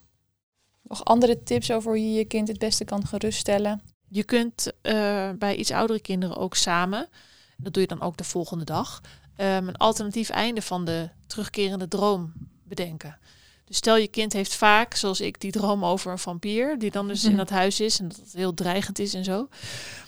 Nog 0.81 1.05
andere 1.05 1.43
tips 1.43 1.71
over 1.71 1.91
hoe 1.91 2.11
je 2.11 2.17
je 2.17 2.25
kind 2.25 2.47
het 2.47 2.59
beste 2.59 2.85
kan 2.85 3.05
geruststellen? 3.05 3.81
Je 4.07 4.23
kunt 4.23 4.71
eh, 4.81 5.29
bij 5.37 5.55
iets 5.55 5.71
oudere 5.71 5.99
kinderen 5.99 6.37
ook 6.37 6.55
samen, 6.55 7.09
dat 7.57 7.73
doe 7.73 7.81
je 7.81 7.87
dan 7.87 8.01
ook 8.01 8.17
de 8.17 8.23
volgende 8.23 8.63
dag, 8.63 9.01
ehm, 9.39 9.67
een 9.67 9.77
alternatief 9.77 10.29
einde 10.29 10.61
van 10.61 10.85
de 10.85 11.09
terugkerende 11.27 11.87
droom 11.87 12.33
bedenken. 12.63 13.17
Dus 13.65 13.77
stel 13.77 13.97
je 13.97 14.07
kind 14.07 14.33
heeft 14.33 14.55
vaak, 14.55 14.95
zoals 14.95 15.21
ik, 15.21 15.41
die 15.41 15.51
droom 15.51 15.85
over 15.85 16.11
een 16.11 16.19
vampier, 16.19 16.79
die 16.79 16.91
dan 16.91 17.07
dus 17.07 17.23
in 17.23 17.37
dat 17.37 17.49
huis 17.49 17.79
is 17.79 17.99
en 17.99 18.07
dat 18.07 18.17
het 18.17 18.33
heel 18.33 18.53
dreigend 18.53 18.99
is 18.99 19.13
en 19.13 19.23
zo. 19.23 19.47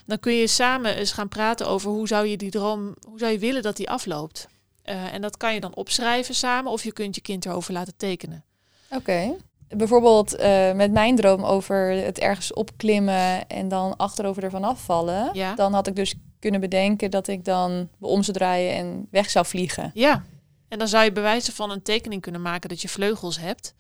Dan 0.06 0.20
kun 0.20 0.34
je 0.34 0.48
samen 0.48 0.96
eens 0.96 1.12
gaan 1.12 1.28
praten 1.28 1.68
over 1.68 1.92
hoe 1.92 2.08
zou 2.08 2.28
je 2.28 2.38
die 2.38 2.50
droom, 2.50 2.96
hoe 3.08 3.20
zou 3.20 3.32
je 3.32 3.40
willen 3.40 3.62
dat 3.62 3.78
die 3.78 3.90
afloopt. 3.90 4.48
Eh, 4.82 5.14
en 5.14 5.22
dat 5.22 5.38
kan 5.38 5.54
je 5.54 5.60
dan 5.60 5.76
opschrijven 5.76 6.36
samen 6.36 6.72
of 6.72 6.84
je 6.84 6.94
kunt 6.94 7.16
je 7.16 7.22
kind 7.22 7.46
erover 7.46 7.74
laten 7.74 7.94
tekenen. 7.98 8.44
Oké. 8.90 9.36
Bijvoorbeeld 9.68 10.36
eh, 10.36 10.74
met 10.74 10.92
mijn 10.92 11.16
droom 11.16 11.44
over 11.44 11.90
het 11.90 12.20
ergens 12.20 12.54
opklimmen 12.54 13.48
en 13.48 13.68
dan 13.68 13.98
achterover 13.98 14.44
ervan 14.44 14.64
afvallen. 14.64 15.30
Ja. 15.34 15.56
Dan 15.56 15.74
had 15.74 15.88
ik 15.88 15.96
dus 15.96 16.16
kunnen 16.42 16.60
bedenken 16.60 17.12
dat 17.12 17.28
ik 17.28 17.46
dan 17.46 17.90
om 18.00 18.24
zou 18.24 18.38
draaien 18.38 18.74
en 18.76 19.08
weg 19.12 19.30
zou 19.30 19.46
vliegen. 19.46 19.92
Ja, 19.94 20.24
en 20.68 20.80
dan 20.80 20.88
zou 20.88 21.04
je 21.04 21.12
bij 21.12 21.24
wijze 21.24 21.52
van 21.52 21.72
een 21.72 21.82
tekening 21.82 22.22
kunnen 22.22 22.42
maken 22.42 22.70
dat 22.70 22.82
je 22.82 22.90
vleugels 22.90 23.40
hebt. 23.40 23.74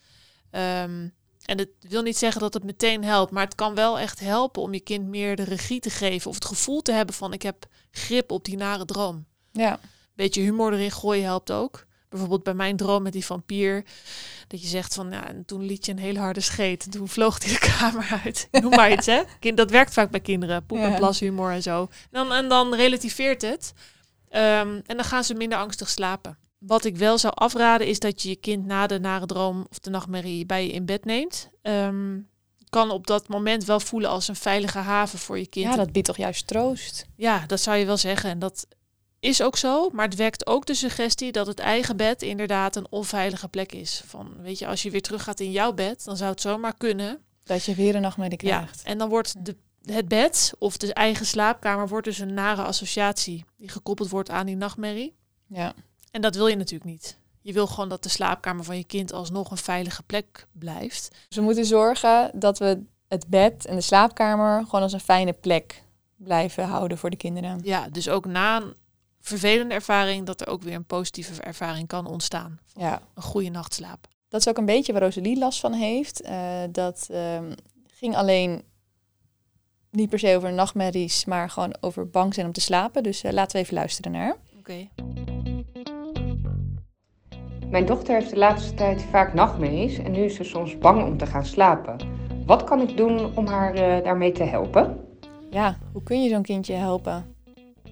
Ehm, 0.49 1.07
en 1.45 1.57
het 1.57 1.69
wil 1.79 2.01
niet 2.01 2.17
zeggen 2.17 2.41
dat 2.41 2.53
het 2.53 2.63
meteen 2.63 3.03
helpt, 3.03 3.31
maar 3.31 3.43
het 3.43 3.55
kan 3.55 3.75
wel 3.75 3.99
echt 3.99 4.19
helpen 4.19 4.61
om 4.61 4.73
je 4.73 4.79
kind 4.79 5.07
meer 5.07 5.35
de 5.35 5.43
regie 5.43 5.79
te 5.79 5.89
geven 5.89 6.29
of 6.29 6.35
het 6.35 6.45
gevoel 6.45 6.81
te 6.81 6.91
hebben 6.91 7.15
van 7.15 7.33
ik 7.33 7.41
heb 7.41 7.65
grip 7.91 8.31
op 8.31 8.45
die 8.45 8.57
nare 8.57 8.85
droom. 8.85 9.25
Ja. 9.51 9.79
Beetje 10.15 10.41
humor 10.41 10.73
erin 10.73 10.91
gooien 10.91 11.23
helpt 11.23 11.51
ook. 11.51 11.85
Bijvoorbeeld 12.11 12.43
bij 12.43 12.53
mijn 12.53 12.75
droom 12.77 13.03
met 13.03 13.13
die 13.13 13.25
vampier. 13.25 13.83
Dat 14.47 14.61
je 14.61 14.67
zegt 14.67 14.93
van, 14.93 15.11
ja, 15.11 15.27
en 15.27 15.45
toen 15.45 15.65
liet 15.65 15.85
je 15.85 15.91
een 15.91 15.97
hele 15.99 16.19
harde 16.19 16.41
scheet. 16.41 16.83
En 16.85 16.91
toen 16.91 17.07
vloog 17.07 17.43
hij 17.43 17.53
de 17.53 17.59
kamer 17.77 18.19
uit. 18.23 18.47
Noem 18.51 18.69
maar 18.75 18.91
iets, 18.91 19.05
hè. 19.05 19.21
Kind, 19.39 19.57
dat 19.57 19.71
werkt 19.71 19.93
vaak 19.93 20.11
bij 20.11 20.19
kinderen. 20.19 20.65
Poep- 20.65 20.77
en 20.77 20.95
plashumor 20.95 21.51
en 21.51 21.61
zo. 21.61 21.81
En 21.81 21.87
dan, 22.11 22.33
en 22.33 22.49
dan 22.49 22.75
relativeert 22.75 23.41
het. 23.41 23.73
Ehm, 24.29 24.79
en 24.85 24.95
dan 24.95 25.03
gaan 25.03 25.23
ze 25.23 25.33
minder 25.33 25.57
angstig 25.57 25.89
slapen. 25.89 26.37
Wat 26.57 26.85
ik 26.85 26.97
wel 26.97 27.17
zou 27.17 27.33
afraden 27.35 27.87
is 27.87 27.99
dat 27.99 28.21
je 28.21 28.29
je 28.29 28.35
kind 28.35 28.65
na 28.65 28.87
de 28.87 28.99
nare 28.99 29.25
droom 29.25 29.65
of 29.69 29.79
de 29.79 29.89
nachtmerrie 29.89 30.45
bij 30.45 30.65
je 30.65 30.71
in 30.71 30.85
bed 30.85 31.05
neemt. 31.05 31.49
Ehm, 31.61 32.17
kan 32.69 32.91
op 32.91 33.07
dat 33.07 33.27
moment 33.27 33.65
wel 33.65 33.79
voelen 33.79 34.09
als 34.09 34.27
een 34.27 34.35
veilige 34.35 34.77
haven 34.77 35.19
voor 35.19 35.39
je 35.39 35.47
kind. 35.47 35.65
ja, 35.65 35.75
dat 35.75 35.91
biedt 35.91 36.07
toch 36.07 36.17
juist 36.17 36.47
troost. 36.47 37.05
Ja, 37.15 37.43
dat 37.47 37.59
zou 37.61 37.77
je 37.77 37.85
wel 37.85 37.97
zeggen. 37.97 38.29
En 38.29 38.39
dat 38.39 38.67
is 39.21 39.41
ook 39.41 39.57
zo. 39.57 39.89
Maar 39.89 40.05
het 40.05 40.15
wekt 40.15 40.47
ook 40.47 40.65
de 40.65 40.73
suggestie 40.73 41.31
dat 41.31 41.47
het 41.47 41.59
eigen 41.59 41.97
bed 41.97 42.21
inderdaad 42.21 42.75
een 42.75 42.87
onveilige 42.89 43.47
plek 43.47 43.71
is. 43.71 44.03
Van, 44.05 44.33
weet 44.41 44.59
je, 44.59 44.67
als 44.67 44.83
je 44.83 44.91
weer 44.91 45.01
terug 45.01 45.23
gaat 45.23 45.39
in 45.39 45.51
jouw 45.51 45.73
bed, 45.73 46.03
dan 46.03 46.17
zou 46.17 46.31
het 46.31 46.41
zomaar 46.41 46.73
kunnen. 46.77 47.19
Dat 47.43 47.65
je 47.65 47.75
weer 47.75 47.95
een 47.95 48.01
nachtmerrie 48.01 48.45
Ja, 48.45 48.57
krijgt. 48.57 48.83
en 48.83 48.97
dan 48.97 49.09
wordt 49.09 49.45
de, 49.45 49.55
het 49.85 50.07
bed 50.07 50.53
of 50.59 50.77
de 50.77 50.93
eigen 50.93 51.25
slaapkamer 51.25 51.87
wordt 51.87 52.05
dus 52.05 52.19
een 52.19 52.33
nare 52.33 52.61
associatie 52.63 53.45
die 53.57 53.69
gekoppeld 53.69 54.09
wordt 54.09 54.29
aan 54.29 54.45
die 54.45 54.55
nachtmerrie. 54.55 55.15
Ja. 55.47 55.73
En 56.11 56.21
dat 56.21 56.35
wil 56.35 56.47
je 56.47 56.55
natuurlijk 56.55 56.89
niet. 56.91 57.17
Je 57.41 57.53
wil 57.53 57.67
gewoon 57.67 57.89
dat 57.89 58.03
de 58.03 58.09
slaapkamer 58.09 58.63
van 58.63 58.77
je 58.77 58.83
kind 58.83 59.13
alsnog 59.13 59.51
een 59.51 59.57
veilige 59.57 60.03
plek 60.03 60.47
blijft. 60.51 61.07
Dus 61.27 61.37
we 61.37 61.43
moeten 61.43 61.65
zorgen 61.65 62.31
dat 62.33 62.59
we 62.59 62.83
het 63.07 63.27
bed 63.27 63.65
en 63.65 63.75
de 63.75 63.81
slaapkamer 63.81 64.63
gewoon 64.65 64.81
als 64.81 64.93
een 64.93 64.99
fijne 64.99 65.33
plek 65.33 65.83
blijven 66.15 66.63
houden 66.63 66.97
voor 66.97 67.09
de 67.09 67.15
kinderen. 67.15 67.59
Ja, 67.63 67.89
dus 67.89 68.09
ook 68.09 68.25
na 68.25 68.61
een 68.61 68.73
vervelende 69.21 69.73
ervaring 69.73 70.25
dat 70.25 70.41
er 70.41 70.47
ook 70.47 70.61
weer 70.61 70.73
een 70.73 70.85
positieve 70.85 71.41
ervaring 71.41 71.87
kan 71.87 72.05
ontstaan. 72.05 72.59
Ja. 72.75 73.01
Een 73.13 73.23
goede 73.23 73.49
nachtslaap. 73.49 74.07
Dat 74.27 74.39
is 74.39 74.47
ook 74.47 74.57
een 74.57 74.65
beetje 74.65 74.93
waar 74.93 75.01
Rosalie 75.01 75.37
last 75.37 75.59
van 75.59 75.73
heeft. 75.73 76.21
Eh, 76.21 76.63
dat 76.71 77.07
ehm, 77.11 77.51
ging 77.87 78.15
alleen 78.15 78.63
niet 79.89 80.09
per 80.09 80.19
se 80.19 80.35
over 80.35 80.53
nachtmerries, 80.53 81.25
maar 81.25 81.49
gewoon 81.49 81.75
over 81.79 82.09
bang 82.09 82.33
zijn 82.33 82.45
om 82.45 82.51
te 82.51 82.61
slapen. 82.61 83.03
Dus 83.03 83.23
eh, 83.23 83.31
laten 83.31 83.57
we 83.57 83.63
even 83.63 83.75
luisteren 83.75 84.11
naar. 84.11 84.23
haar. 84.23 84.35
Oké. 84.59 84.87
Mijn 87.69 87.85
dochter 87.85 88.13
heeft 88.13 88.29
de 88.29 88.37
laatste 88.37 88.73
tijd 88.73 89.01
vaak 89.01 89.33
nachtmerries 89.33 89.97
en 89.97 90.11
nu 90.11 90.23
is 90.23 90.35
ze 90.35 90.43
soms 90.43 90.77
bang 90.77 91.03
om 91.03 91.17
te 91.17 91.25
gaan 91.25 91.45
slapen. 91.45 91.97
Wat 92.45 92.63
kan 92.63 92.81
ik 92.81 92.97
doen 92.97 93.35
om 93.35 93.47
haar 93.47 93.73
eh, 93.73 94.03
daarmee 94.03 94.31
te 94.31 94.43
helpen? 94.43 94.99
Ja, 95.49 95.77
hoe 95.91 96.03
kun 96.03 96.23
je 96.23 96.29
zo'n 96.29 96.41
kindje 96.41 96.73
helpen? 96.73 97.35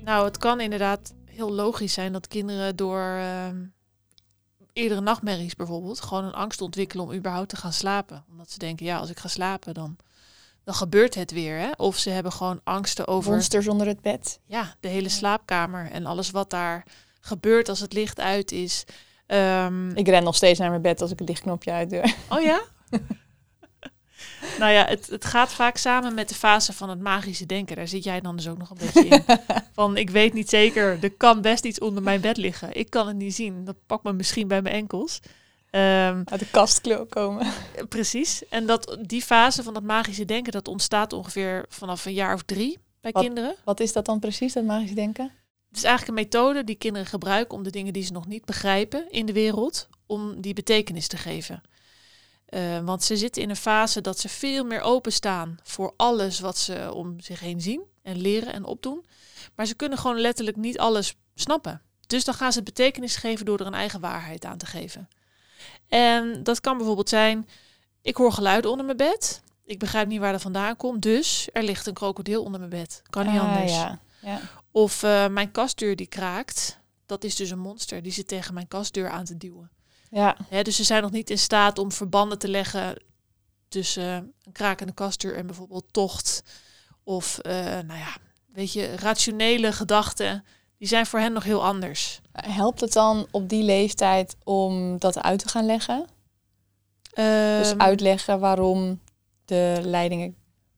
Nou, 0.04 0.26
het 0.26 0.38
kan 0.38 0.60
inderdaad 0.60 1.14
heel 1.40 1.52
logisch 1.52 1.94
zijn 1.94 2.14
dat 2.14 2.28
kinderen 2.28 2.76
door 2.76 3.00
ehm, 3.02 3.64
eerdere 4.74 5.02
nachtmerries 5.02 5.56
bijvoorbeeld 5.56 6.02
gewoon 6.02 6.24
een 6.24 6.34
angst 6.34 6.62
ontwikkelen 6.62 7.06
om 7.06 7.14
überhaupt 7.14 7.50
te 7.50 7.56
gaan 7.56 7.74
slapen. 7.74 8.26
Omdat 8.32 8.52
ze 8.52 8.58
denken, 8.58 8.86
ja, 8.86 8.98
als 8.98 9.10
ik 9.10 9.20
ga 9.20 9.28
slapen, 9.28 9.74
dan, 9.74 9.96
dan 10.64 10.74
gebeurt 10.74 11.16
het 11.16 11.32
weer. 11.32 11.58
Hè? 11.58 11.70
Of 11.78 11.98
ze 11.98 12.10
hebben 12.10 12.32
gewoon 12.32 12.60
angsten 12.64 13.08
over 13.08 13.32
Monsters 13.32 13.68
onder 13.68 13.88
het 13.88 14.02
bed. 14.02 14.40
ja, 14.46 14.76
de 14.80 14.88
hele 14.88 15.10
slaapkamer 15.10 15.92
en 15.92 16.06
alles 16.06 16.32
wat 16.32 16.50
daar 16.50 16.86
gebeurt 17.22 17.70
als 17.70 17.80
het 17.80 17.94
licht 17.94 18.20
uit 18.20 18.52
is. 18.52 18.84
Ehm, 19.26 19.90
Ik 19.90 20.08
ren 20.08 20.24
nog 20.24 20.36
steeds 20.36 20.60
naar 20.60 20.70
mijn 20.70 20.82
bed 20.82 21.02
als 21.02 21.12
ik 21.12 21.20
het 21.20 21.28
lichtknopje 21.30 21.72
uitdoe. 21.72 22.14
Oh 22.30 22.42
ja? 22.42 22.62
nou 24.60 24.72
ja, 24.72 24.86
het, 24.86 25.08
het 25.08 25.26
gaat 25.26 25.54
vaak 25.54 25.78
samen 25.78 26.14
met 26.14 26.30
de 26.30 26.36
fase 26.36 26.74
van 26.74 26.90
het 26.90 27.00
magische 27.00 27.46
denken. 27.46 27.76
Daar 27.76 27.88
zit 27.88 28.04
jij 28.04 28.22
dan 28.22 28.36
dus 28.36 28.48
ook 28.48 28.58
nog 28.58 28.70
een 28.70 28.78
beetje 28.78 29.06
in. 29.06 29.24
Van, 29.74 29.98
ik 29.98 30.10
weet 30.10 30.34
niet 30.34 30.50
zeker, 30.50 30.98
er 31.02 31.12
kan 31.12 31.42
best 31.42 31.66
iets 31.66 31.80
onder 31.80 32.04
mijn 32.04 32.22
bed 32.22 32.38
liggen. 32.38 32.74
Ik 32.76 32.90
kan 32.90 33.08
het 33.08 33.16
niet 33.16 33.36
zien. 33.36 33.66
Dat 33.66 33.76
pakt 33.86 34.04
me 34.04 34.14
misschien 34.14 34.48
bij 34.48 34.62
mijn 34.62 34.76
enkels. 34.76 35.20
Ehm, 35.70 36.22
Uit 36.26 36.40
de 36.40 36.50
kast 36.52 37.08
komen. 37.10 37.48
precies. 37.90 38.48
En 38.48 38.66
dat, 38.66 38.98
die 39.02 39.22
fase 39.22 39.64
van 39.64 39.74
dat 39.74 39.84
magische 39.84 40.26
denken, 40.26 40.52
dat 40.52 40.68
ontstaat 40.68 41.14
ongeveer 41.14 41.66
vanaf 41.70 42.06
een 42.06 42.14
jaar 42.14 42.34
of 42.34 42.42
drie 42.44 42.78
bij 43.02 43.12
Wat- 43.12 43.24
kinderen. 43.24 43.56
Wat 43.64 43.80
is 43.80 43.94
dat 43.94 44.06
dan 44.06 44.20
precies, 44.20 44.54
dat 44.54 44.64
magisch 44.64 44.94
denken? 44.94 45.32
Het 45.68 45.78
is 45.78 45.84
eigenlijk 45.84 46.18
een 46.18 46.24
methode 46.24 46.64
die 46.64 46.76
kinderen 46.76 47.08
gebruiken 47.08 47.58
om 47.58 47.64
de 47.64 47.70
dingen 47.70 47.94
die 47.94 48.04
ze 48.04 48.12
nog 48.12 48.28
niet 48.28 48.46
begrijpen 48.46 49.12
in 49.12 49.26
de 49.26 49.34
wereld, 49.34 49.88
om 50.06 50.42
die 50.42 50.54
betekenis 50.54 51.08
te 51.08 51.18
geven. 51.18 51.62
Eh, 52.50 52.80
want 52.80 53.04
ze 53.04 53.18
zitten 53.18 53.42
in 53.42 53.50
een 53.50 53.56
fase 53.56 54.02
dat 54.02 54.20
ze 54.20 54.30
veel 54.30 54.64
meer 54.64 54.82
openstaan 54.82 55.58
voor 55.64 55.94
alles 55.98 56.40
wat 56.40 56.58
ze 56.58 56.94
om 56.94 57.20
zich 57.20 57.40
heen 57.40 57.62
zien 57.62 57.82
en 58.02 58.18
leren 58.22 58.54
en 58.54 58.64
opdoen. 58.66 59.06
Maar 59.56 59.66
ze 59.66 59.76
kunnen 59.76 59.98
gewoon 59.98 60.20
letterlijk 60.20 60.58
niet 60.58 60.80
alles 60.80 61.16
snappen. 61.36 61.82
Dus 62.08 62.24
dan 62.24 62.34
gaan 62.34 62.52
ze 62.52 62.58
het 62.60 62.68
betekenis 62.68 63.16
geven 63.16 63.46
door 63.46 63.60
er 63.60 63.66
een 63.66 63.74
eigen 63.74 64.00
waarheid 64.00 64.46
aan 64.46 64.58
te 64.58 64.66
geven. 64.66 65.10
En 65.88 66.44
dat 66.44 66.62
kan 66.62 66.78
bijvoorbeeld 66.78 67.10
zijn, 67.10 67.48
ik 68.02 68.16
hoor 68.18 68.32
geluiden 68.34 68.72
onder 68.72 68.86
mijn 68.86 68.98
bed. 68.98 69.42
Ik 69.66 69.80
begrijp 69.80 70.08
niet 70.08 70.20
waar 70.20 70.32
dat 70.32 70.42
vandaan 70.42 70.76
komt, 70.76 71.02
dus 71.02 71.50
er 71.54 71.64
ligt 71.64 71.88
een 71.88 71.94
krokodil 71.94 72.44
onder 72.44 72.60
mijn 72.60 72.72
bed. 72.72 73.02
Kan 73.10 73.26
niet 73.32 73.40
Ah, 73.40 73.48
anders. 73.48 73.72
ja. 73.72 74.00
ja. 74.22 74.40
Of 74.72 75.04
eh, 75.04 75.28
mijn 75.28 75.52
kastdeur 75.52 75.96
die 75.96 76.08
kraakt. 76.08 76.78
Dat 77.06 77.24
is 77.24 77.36
dus 77.36 77.50
een 77.50 77.60
monster. 77.60 78.02
Die 78.02 78.12
zit 78.12 78.28
tegen 78.28 78.54
mijn 78.54 78.68
kastdeur 78.68 79.10
aan 79.10 79.26
te 79.26 79.38
duwen. 79.38 79.70
Ja, 80.10 80.38
Hè, 80.50 80.62
dus 80.62 80.76
ze 80.76 80.84
zijn 80.84 81.02
nog 81.02 81.12
niet 81.12 81.30
in 81.30 81.38
staat 81.38 81.80
om 81.80 81.92
verbanden 81.92 82.40
te 82.40 82.48
leggen 82.48 83.02
tussen 83.68 84.34
een 84.44 84.52
krakende 84.52 84.94
kastdeur 84.94 85.36
en 85.36 85.46
bijvoorbeeld 85.46 85.86
tocht. 85.94 86.44
Of, 87.04 87.38
eh, 87.38 87.54
nou 87.64 88.00
ja, 88.00 88.16
weet 88.54 88.74
je, 88.74 88.96
rationele 88.96 89.72
gedachten. 89.72 90.44
Die 90.78 90.88
zijn 90.88 91.06
voor 91.06 91.20
hen 91.20 91.34
nog 91.34 91.44
heel 91.44 91.64
anders. 91.66 92.22
helpt 92.32 92.82
het 92.82 92.94
dan 92.94 93.28
op 93.32 93.50
die 93.50 93.64
leeftijd 93.64 94.36
om 94.44 94.98
dat 95.00 95.22
uit 95.22 95.40
te 95.40 95.48
gaan 95.48 95.66
leggen? 95.66 96.06
Dus 97.14 97.70
Ehm, 97.72 97.80
uitleggen 97.82 98.40
waarom 98.40 99.00
de 99.46 99.80
leidingen 99.82 100.36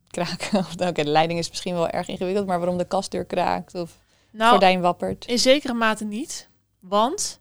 kraken. 0.07 0.59
Of, 0.59 0.73
Oké, 0.73 1.03
de 1.03 1.09
leiding 1.09 1.39
is 1.39 1.49
misschien 1.49 1.73
wel 1.73 1.89
erg 1.89 2.07
ingewikkeld, 2.07 2.45
maar 2.47 2.57
waarom 2.57 2.77
de 2.77 2.87
kastdeur 2.87 3.25
kraakt 3.25 3.75
of 3.75 3.97
nou, 4.31 4.51
gordijn 4.51 4.81
wappert. 4.81 5.25
In 5.25 5.39
zekere 5.39 5.73
mate 5.73 6.05
niet. 6.05 6.49
Want 6.79 7.40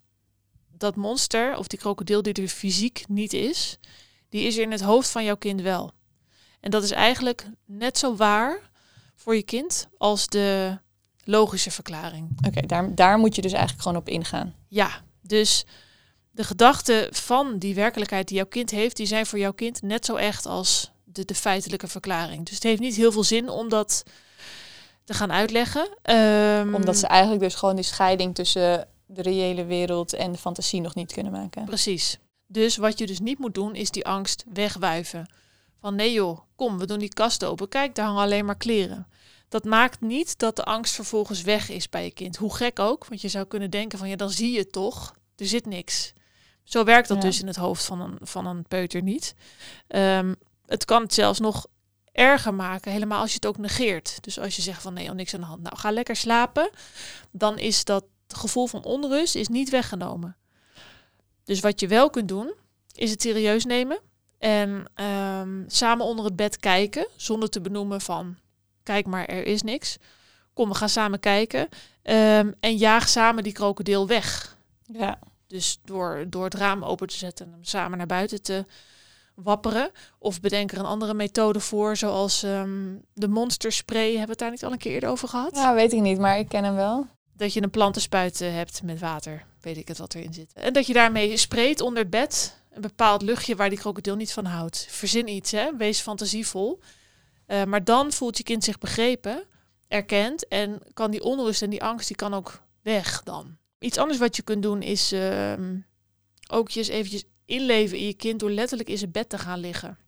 dat 0.81 0.97
monster 0.97 1.57
of 1.57 1.67
die 1.67 1.79
krokodil 1.79 2.23
die 2.23 2.35
er 2.35 2.49
fysiek 2.49 3.05
niet 3.09 3.33
is, 3.33 3.79
die 4.29 4.43
is 4.43 4.57
er 4.57 4.63
in 4.63 4.71
het 4.71 4.81
hoofd 4.81 5.11
van 5.11 5.25
jouw 5.25 5.37
kind 5.37 5.61
wel. 5.61 5.93
En 6.61 6.71
dat 6.71 6.83
is 6.83 6.91
eigenlijk 6.91 7.47
net 7.65 7.99
zo 7.99 8.17
waar 8.17 8.71
voor 9.15 9.35
je 9.35 9.43
kind 9.43 9.89
als 9.99 10.27
de 10.27 10.79
logische 11.25 11.71
verklaring. 11.71 12.39
Oké, 12.47 12.67
daar, 12.67 12.95
daar 12.95 13.19
moet 13.19 13.35
je 13.35 13.43
dus 13.43 13.53
eigenlijk 13.53 13.83
gewoon 13.83 13.99
op 13.99 14.09
ingaan. 14.09 14.55
Ja, 14.69 15.03
dus 15.21 15.65
de 16.31 16.45
gedachten 16.45 17.15
van 17.15 17.59
die 17.59 17.75
werkelijkheid 17.75 18.29
die 18.29 18.37
jouw 18.37 18.47
kind 18.47 18.71
heeft, 18.71 18.97
die 18.97 19.07
zijn 19.07 19.27
voor 19.27 19.39
jouw 19.39 19.53
kind 19.53 19.83
net 19.83 20.05
zo 20.05 20.17
echt 20.17 20.47
als 20.47 20.91
de, 21.05 21.25
de 21.25 21.35
feitelijke 21.35 21.89
verklaring. 21.89 22.45
Dus 22.45 22.55
het 22.55 22.63
heeft 22.63 22.81
niet 22.81 22.97
heel 22.97 23.13
veel 23.13 23.25
zin 23.25 23.49
om 23.49 23.69
dat 23.69 24.03
te 25.05 25.15
gaan 25.15 25.33
uitleggen. 25.33 25.89
Ehm, 26.03 26.75
Omdat 26.75 26.97
ze 26.97 27.07
eigenlijk 27.07 27.43
dus 27.43 27.55
gewoon 27.55 27.75
die 27.75 27.85
scheiding 27.85 28.35
tussen 28.35 28.89
de 29.13 29.23
reële 29.23 29.65
wereld 29.65 30.13
en 30.13 30.33
de 30.33 30.39
fantasie 30.39 30.81
nog 30.81 30.95
niet 30.95 31.13
kunnen 31.13 31.33
maken. 31.33 31.65
Precies. 31.65 32.19
Dus 32.47 32.77
wat 32.77 32.99
je 32.99 33.07
dus 33.07 33.21
niet 33.21 33.39
moet 33.39 33.55
doen, 33.55 33.75
is 33.75 33.91
die 33.91 34.07
angst 34.07 34.45
wegwuiven. 34.53 35.29
Van 35.81 35.95
nee 35.95 36.13
joh, 36.13 36.41
kom, 36.57 36.79
we 36.79 36.87
doen 36.87 36.99
die 36.99 37.09
kast 37.09 37.45
open. 37.45 37.69
Kijk, 37.69 37.95
daar 37.95 38.07
hangen 38.07 38.23
alleen 38.23 38.45
maar 38.45 38.57
kleren. 38.57 39.07
Dat 39.49 39.65
maakt 39.65 40.01
niet 40.01 40.39
dat 40.39 40.57
de 40.57 40.65
angst 40.65 40.95
vervolgens 40.95 41.43
weg 41.43 41.69
is 41.69 41.89
bij 41.89 42.05
je 42.05 42.11
kind. 42.11 42.37
Hoe 42.37 42.55
gek 42.55 42.79
ook, 42.79 43.07
want 43.07 43.21
je 43.21 43.29
zou 43.29 43.47
kunnen 43.47 43.71
denken 43.71 43.99
van 43.99 44.09
ja, 44.09 44.17
dan 44.17 44.31
zie 44.31 44.53
je 44.53 44.67
toch. 44.67 45.15
Er 45.37 45.47
zit 45.47 45.67
niks. 45.67 46.13
Zo 46.65 46.85
werkt 46.85 47.09
dat 47.09 47.17
Ja. 47.17 47.23
dus 47.23 47.41
in 47.41 47.47
het 47.47 47.57
hoofd 47.57 47.85
van 47.85 48.01
een, 48.01 48.19
van 48.21 48.47
een 48.47 48.65
peuter 48.69 49.03
niet. 49.03 49.35
Ehm, 49.87 50.35
het 50.67 50.85
kan 50.85 51.03
het 51.03 51.15
zelfs 51.15 51.41
nog 51.41 51.67
erger 52.13 52.55
maken, 52.55 52.93
helemaal 52.93 53.21
als 53.21 53.29
je 53.31 53.35
het 53.35 53.47
ook 53.47 53.59
negeert. 53.59 54.23
Dus 54.23 54.39
als 54.39 54.57
je 54.57 54.63
zegt 54.63 54.83
van 54.83 54.93
nee, 54.95 55.09
al 55.09 55.15
niks 55.15 55.35
aan 55.35 55.41
de 55.41 55.47
hand. 55.47 55.63
Nou, 55.63 55.77
ga 55.77 55.91
lekker 55.91 56.17
slapen. 56.17 56.71
Dan 57.31 57.59
is 57.59 57.85
dat 57.85 58.05
gevoel 58.37 58.67
van 58.67 58.85
onrust 58.85 59.35
is 59.35 59.49
niet 59.49 59.71
weggenomen. 59.71 60.37
Dus 61.45 61.61
wat 61.61 61.81
je 61.81 61.89
wel 61.89 62.11
kunt 62.11 62.29
doen, 62.29 62.55
is 62.95 63.11
het 63.11 63.23
serieus 63.23 63.65
nemen. 63.65 63.99
En 64.39 64.85
ehm, 64.95 65.63
samen 65.67 66.07
onder 66.07 66.25
het 66.25 66.37
bed 66.37 66.57
kijken, 66.57 67.07
zonder 67.17 67.51
te 67.51 67.61
benoemen 67.61 68.01
van... 68.01 68.37
kijk 68.83 69.07
maar, 69.07 69.25
er 69.25 69.47
is 69.47 69.63
niks. 69.63 69.97
Kom, 70.53 70.69
we 70.69 70.75
gaan 70.75 70.89
samen 70.89 71.21
kijken. 71.21 71.69
Ehm, 72.03 72.53
en 72.61 72.77
jaag 72.77 73.09
samen 73.09 73.43
die 73.43 73.53
krokodil 73.53 74.07
weg. 74.07 74.57
Ja, 74.83 75.19
Dus 75.47 75.79
door, 75.85 76.25
door 76.29 76.45
het 76.45 76.55
raam 76.55 76.85
open 76.85 77.07
te 77.07 77.17
zetten 77.17 77.47
en 77.47 77.53
hem 77.53 77.65
samen 77.65 77.99
naar 77.99 78.07
buiten 78.07 78.43
te 78.43 78.65
wapperen. 79.35 79.91
Of 80.19 80.41
bedenk 80.41 80.73
er 80.73 80.79
een 80.79 80.85
andere 80.85 81.15
methode 81.15 81.61
voor, 81.61 81.97
zoals 81.97 82.43
ehm, 82.43 82.97
de 83.13 83.29
monsterspray. 83.29 84.07
Hebben 84.07 84.25
we 84.25 84.31
het 84.31 84.39
daar 84.39 84.51
niet 84.51 84.65
al 84.65 84.73
een 84.73 84.79
keer 84.79 84.93
eerder 84.93 85.11
over 85.11 85.29
gehad? 85.29 85.55
ja, 85.57 85.75
weet 85.75 85.93
ik 85.93 86.01
niet, 86.01 86.19
maar 86.19 86.39
ik 86.39 86.49
ken 86.49 86.65
hem 86.65 86.75
wel. 86.75 87.07
Dat 87.41 87.53
je 87.53 87.63
een 87.63 87.71
plantenspuit 87.71 88.41
eh, 88.41 88.53
hebt 88.53 88.83
met 88.83 88.99
water. 88.99 89.45
Weet 89.61 89.77
ik 89.77 89.89
het 89.89 89.99
wat 89.99 90.15
erin 90.15 90.35
zit. 90.35 90.53
En 90.53 90.73
dat 90.73 90.87
je 90.87 90.93
daarmee 90.93 91.37
spreekt 91.37 91.81
onder 91.81 92.03
het 92.03 92.11
bed. 92.11 92.57
Een 92.73 92.81
bepaald 92.81 93.23
luchtje 93.23 93.57
waar 93.57 93.69
die 93.69 93.79
krokodil 93.79 94.17
niet 94.17 94.33
van 94.33 94.45
houdt. 94.45 94.87
Verzin 94.91 95.29
iets, 95.29 95.51
hè? 95.51 95.77
wees 95.77 96.01
fantasievol. 96.01 96.81
Eh, 97.47 97.65
maar 97.65 97.85
dan 97.85 98.13
voelt 98.13 98.37
je 98.37 98.43
kind 98.43 98.65
zich 98.65 98.79
begrepen, 98.79 99.45
erkend. 99.89 100.49
En 100.49 100.81
kan 100.95 101.11
die 101.11 101.23
onrust 101.23 101.63
en 101.63 101.71
die 101.71 101.83
angst, 101.83 102.07
die 102.07 102.17
kan 102.17 102.35
ook 102.35 102.63
weg 102.83 103.23
dan. 103.23 103.57
Iets 103.79 103.99
anders 103.99 104.19
wat 104.19 104.37
je 104.37 104.43
kunt 104.43 104.63
doen 104.63 104.83
is 104.83 105.13
ehm, 105.13 105.79
ook 106.51 106.71
je 106.71 106.79
eens 106.79 106.89
eventjes 106.89 107.25
inleven 107.45 107.99
in 107.99 108.07
je 108.07 108.15
kind 108.15 108.41
door 108.41 108.51
letterlijk 108.51 108.89
in 108.89 108.99
zijn 108.99 109.11
bed 109.11 109.29
te 109.29 109.39
gaan 109.39 109.59
liggen. 109.59 109.99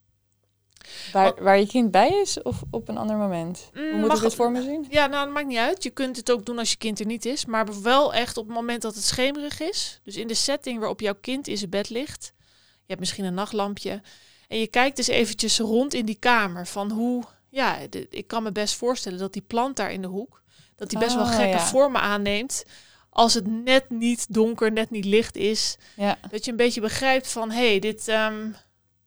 Waar, 1.12 1.43
waar 1.43 1.59
je 1.59 1.67
kind 1.67 1.91
bij 1.91 2.21
is 2.23 2.43
of 2.43 2.62
op 2.71 2.89
een 2.89 2.97
ander 2.97 3.17
moment? 3.17 3.71
Mm, 3.75 3.83
Hoe 3.91 3.99
moet 3.99 4.09
mag- 4.09 4.17
ik 4.17 4.23
dit 4.23 4.35
voor 4.35 4.51
me 4.51 4.62
zien? 4.62 4.87
Ja, 4.91 5.07
nou, 5.07 5.25
dat 5.25 5.35
maakt 5.35 5.47
niet 5.47 5.59
uit. 5.59 5.83
Je 5.83 5.91
kunt 5.91 6.17
het 6.17 6.31
ook 6.31 6.47
doen 6.47 6.59
als 6.59 6.71
je 6.71 6.77
kind 6.77 7.01
er 7.01 7.07
niet 7.07 7.25
is. 7.25 7.45
Maar 7.45 7.83
wel 7.83 8.15
echt 8.15 8.37
op 8.37 8.47
het 8.47 8.55
moment 8.55 8.83
dat 8.83 8.95
het 8.95 9.05
schemerig 9.05 9.61
is. 9.61 10.01
Dus 10.03 10.17
in 10.17 10.27
de 10.27 10.35
setting 10.35 10.79
waarop 10.79 11.01
jouw 11.01 11.17
kind 11.21 11.49
in 11.49 11.57
zijn 11.59 11.71
bed 11.71 11.91
ligt. 11.91 12.33
Je 12.75 12.89
hebt 12.89 13.01
misschien 13.01 13.25
een 13.25 13.35
nachtlampje. 13.35 14.03
En 14.49 14.59
je 14.59 14.67
kijkt 14.67 14.97
dus 14.97 15.07
eventjes 15.07 15.59
rond 15.59 15.95
in 15.95 16.07
die 16.07 16.19
kamer. 16.19 16.67
Van 16.67 16.91
hoe... 16.91 17.23
Ja, 17.49 17.79
de- 17.91 18.07
ik 18.11 18.27
kan 18.27 18.43
me 18.43 18.53
best 18.53 18.75
voorstellen 18.75 19.19
dat 19.19 19.33
die 19.33 19.45
plant 19.47 19.77
daar 19.77 19.93
in 19.93 20.03
de 20.03 20.09
hoek... 20.09 20.43
dat 20.77 20.91
die 20.91 20.99
best 20.99 21.15
wel 21.15 21.25
Oh, 21.25 21.31
gekke 21.35 21.57
ja. 21.57 21.67
vormen 21.67 22.01
aanneemt. 22.01 22.65
Als 23.11 23.35
het 23.35 23.47
net 23.47 23.91
niet 23.91 24.27
donker, 24.35 24.73
net 24.73 24.91
niet 24.91 25.05
licht 25.05 25.37
is. 25.37 25.77
Ja, 25.97 26.19
Dat 26.31 26.45
je 26.45 26.51
een 26.51 26.57
beetje 26.57 26.81
begrijpt 26.81 27.29
van... 27.33 27.51
hé, 27.51 27.69
hey, 27.69 27.79
dit, 27.79 28.09
ehm, 28.09 28.51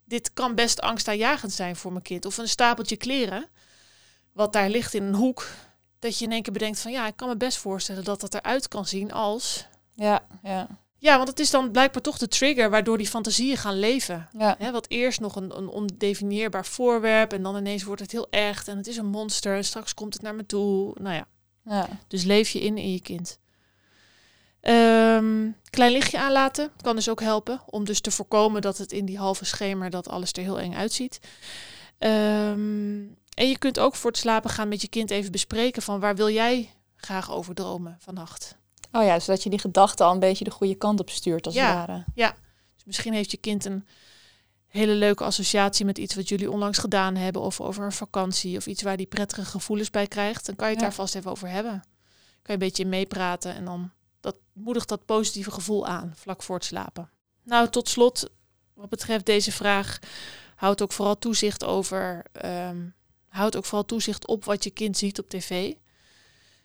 dit 0.06 0.32
kan 0.32 0.54
best 0.54 0.80
angstaanjagend 0.80 1.52
zijn 1.52 1.76
voor 1.76 1.92
mijn 1.92 2.04
kind. 2.04 2.24
Of 2.26 2.38
een 2.38 2.48
stapeltje 2.48 2.96
kleren, 2.96 3.48
wat 4.32 4.52
daar 4.52 4.70
ligt 4.70 4.94
in 4.94 5.02
een 5.02 5.14
hoek. 5.14 5.46
Dat 5.98 6.18
je 6.18 6.24
in 6.24 6.32
één 6.32 6.42
keer 6.42 6.52
bedenkt 6.52 6.80
van... 6.80 6.92
ja, 6.92 7.06
ik 7.06 7.16
kan 7.16 7.28
me 7.28 7.36
best 7.36 7.58
voorstellen 7.58 8.04
dat 8.04 8.20
dat 8.20 8.34
eruit 8.34 8.68
kan 8.68 8.86
zien 8.86 9.12
als... 9.12 9.66
ja, 9.94 10.26
ja. 10.42 10.68
Ja, 10.98 11.16
want 11.16 11.28
het 11.28 11.40
is 11.40 11.50
dan 11.50 11.70
blijkbaar 11.70 12.02
toch 12.02 12.18
de 12.18 12.28
trigger 12.28 12.70
waardoor 12.70 12.98
die 12.98 13.06
fantasieën 13.06 13.56
gaan 13.56 13.78
leven. 13.78 14.28
ja. 14.38 14.70
Wat 14.72 14.88
eerst 14.88 15.20
nog 15.20 15.36
een, 15.36 15.56
een 15.56 15.68
ondefinieerbaar 15.68 16.66
voorwerp... 16.66 17.32
en 17.32 17.42
dan 17.42 17.56
ineens 17.56 17.82
wordt 17.82 18.00
het 18.00 18.12
heel 18.12 18.30
echt 18.30 18.68
en 18.68 18.76
het 18.76 18.86
is 18.86 18.96
een 18.96 19.06
monster... 19.06 19.56
en 19.56 19.64
straks 19.64 19.94
komt 19.94 20.12
het 20.14 20.22
naar 20.22 20.34
me 20.34 20.46
toe. 20.46 20.96
Nou 21.00 21.14
ja, 21.14 21.26
ja. 21.64 21.88
dus 22.08 22.24
leef 22.24 22.48
je 22.48 22.60
in 22.60 22.78
in 22.78 22.92
je 22.92 23.00
kind. 23.00 23.38
Ehm, 24.66 25.50
klein 25.70 25.92
lichtje 25.92 26.18
aanlaten 26.18 26.70
kan 26.82 26.96
dus 26.96 27.08
ook 27.08 27.20
helpen. 27.20 27.60
Om 27.66 27.84
dus 27.84 28.00
te 28.00 28.10
voorkomen 28.10 28.62
dat 28.62 28.78
het 28.78 28.92
in 28.92 29.04
die 29.04 29.18
halve 29.18 29.44
schemer 29.44 29.90
dat 29.90 30.08
alles 30.08 30.32
er 30.32 30.42
heel 30.42 30.60
eng 30.60 30.74
uitziet. 30.74 31.18
Ehm, 31.98 32.98
en 33.34 33.48
je 33.48 33.58
kunt 33.58 33.78
ook 33.78 33.94
voor 33.94 34.10
het 34.10 34.18
slapen 34.20 34.50
gaan 34.50 34.68
met 34.68 34.80
je 34.80 34.88
kind 34.88 35.10
even 35.10 35.32
bespreken 35.32 35.82
van 35.82 36.00
waar 36.00 36.16
wil 36.16 36.30
jij 36.30 36.70
graag 36.96 37.30
over 37.32 37.54
dromen 37.54 37.96
vannacht. 38.00 38.56
Oh 38.92 39.04
ja, 39.04 39.20
zodat 39.20 39.42
je 39.42 39.50
die 39.50 39.58
gedachten 39.58 40.06
al 40.06 40.12
een 40.12 40.18
beetje 40.18 40.44
de 40.44 40.50
goede 40.50 40.74
kant 40.74 41.00
op 41.00 41.10
stuurt 41.10 41.46
als 41.46 41.54
Ja. 41.54 41.66
het 41.66 41.74
ware. 41.86 42.04
Dus 42.74 42.84
misschien 42.84 43.12
heeft 43.12 43.30
je 43.30 43.36
kind 43.36 43.64
een 43.64 43.86
hele 44.66 44.92
leuke 44.94 45.24
associatie 45.24 45.84
met 45.84 45.98
iets 45.98 46.14
wat 46.14 46.28
jullie 46.28 46.50
onlangs 46.50 46.78
gedaan 46.78 47.14
hebben. 47.16 47.42
Of 47.42 47.60
over 47.60 47.84
een 47.84 47.92
vakantie 47.92 48.56
of 48.56 48.66
iets 48.66 48.82
waar 48.82 48.96
die 48.96 49.06
prettige 49.06 49.44
gevoelens 49.44 49.90
bij 49.90 50.06
krijgt. 50.06 50.46
Dan 50.46 50.56
kan 50.56 50.66
je 50.66 50.72
het 50.72 50.82
Ja. 50.82 50.88
daar 50.88 50.96
vast 50.96 51.14
even 51.14 51.30
over 51.30 51.48
hebben. 51.48 51.72
Kan 51.82 51.86
je 52.42 52.52
een 52.52 52.58
beetje 52.58 52.86
meepraten 52.86 53.54
en 53.54 53.64
dan 53.64 53.90
dat, 54.26 54.36
moedigt 54.52 54.88
dat 54.88 55.04
positieve 55.04 55.50
gevoel 55.50 55.86
aan 55.86 56.12
vlak 56.16 56.42
voor 56.42 56.54
het 56.54 56.64
slapen. 56.64 57.10
Nou, 57.42 57.68
tot 57.68 57.88
slot, 57.88 58.30
wat 58.74 58.88
betreft 58.88 59.26
deze 59.26 59.52
vraag, 59.52 59.98
houd 60.56 60.82
ook 60.82 60.92
vooral 60.92 61.18
toezicht 61.18 61.64
over. 61.64 62.24
houd 63.28 63.56
ook 63.56 63.64
vooral 63.64 63.84
toezicht 63.84 64.26
op 64.26 64.44
wat 64.44 64.64
je 64.64 64.70
kind 64.70 64.96
ziet 64.96 65.18
op 65.18 65.28
tv. 65.28 65.72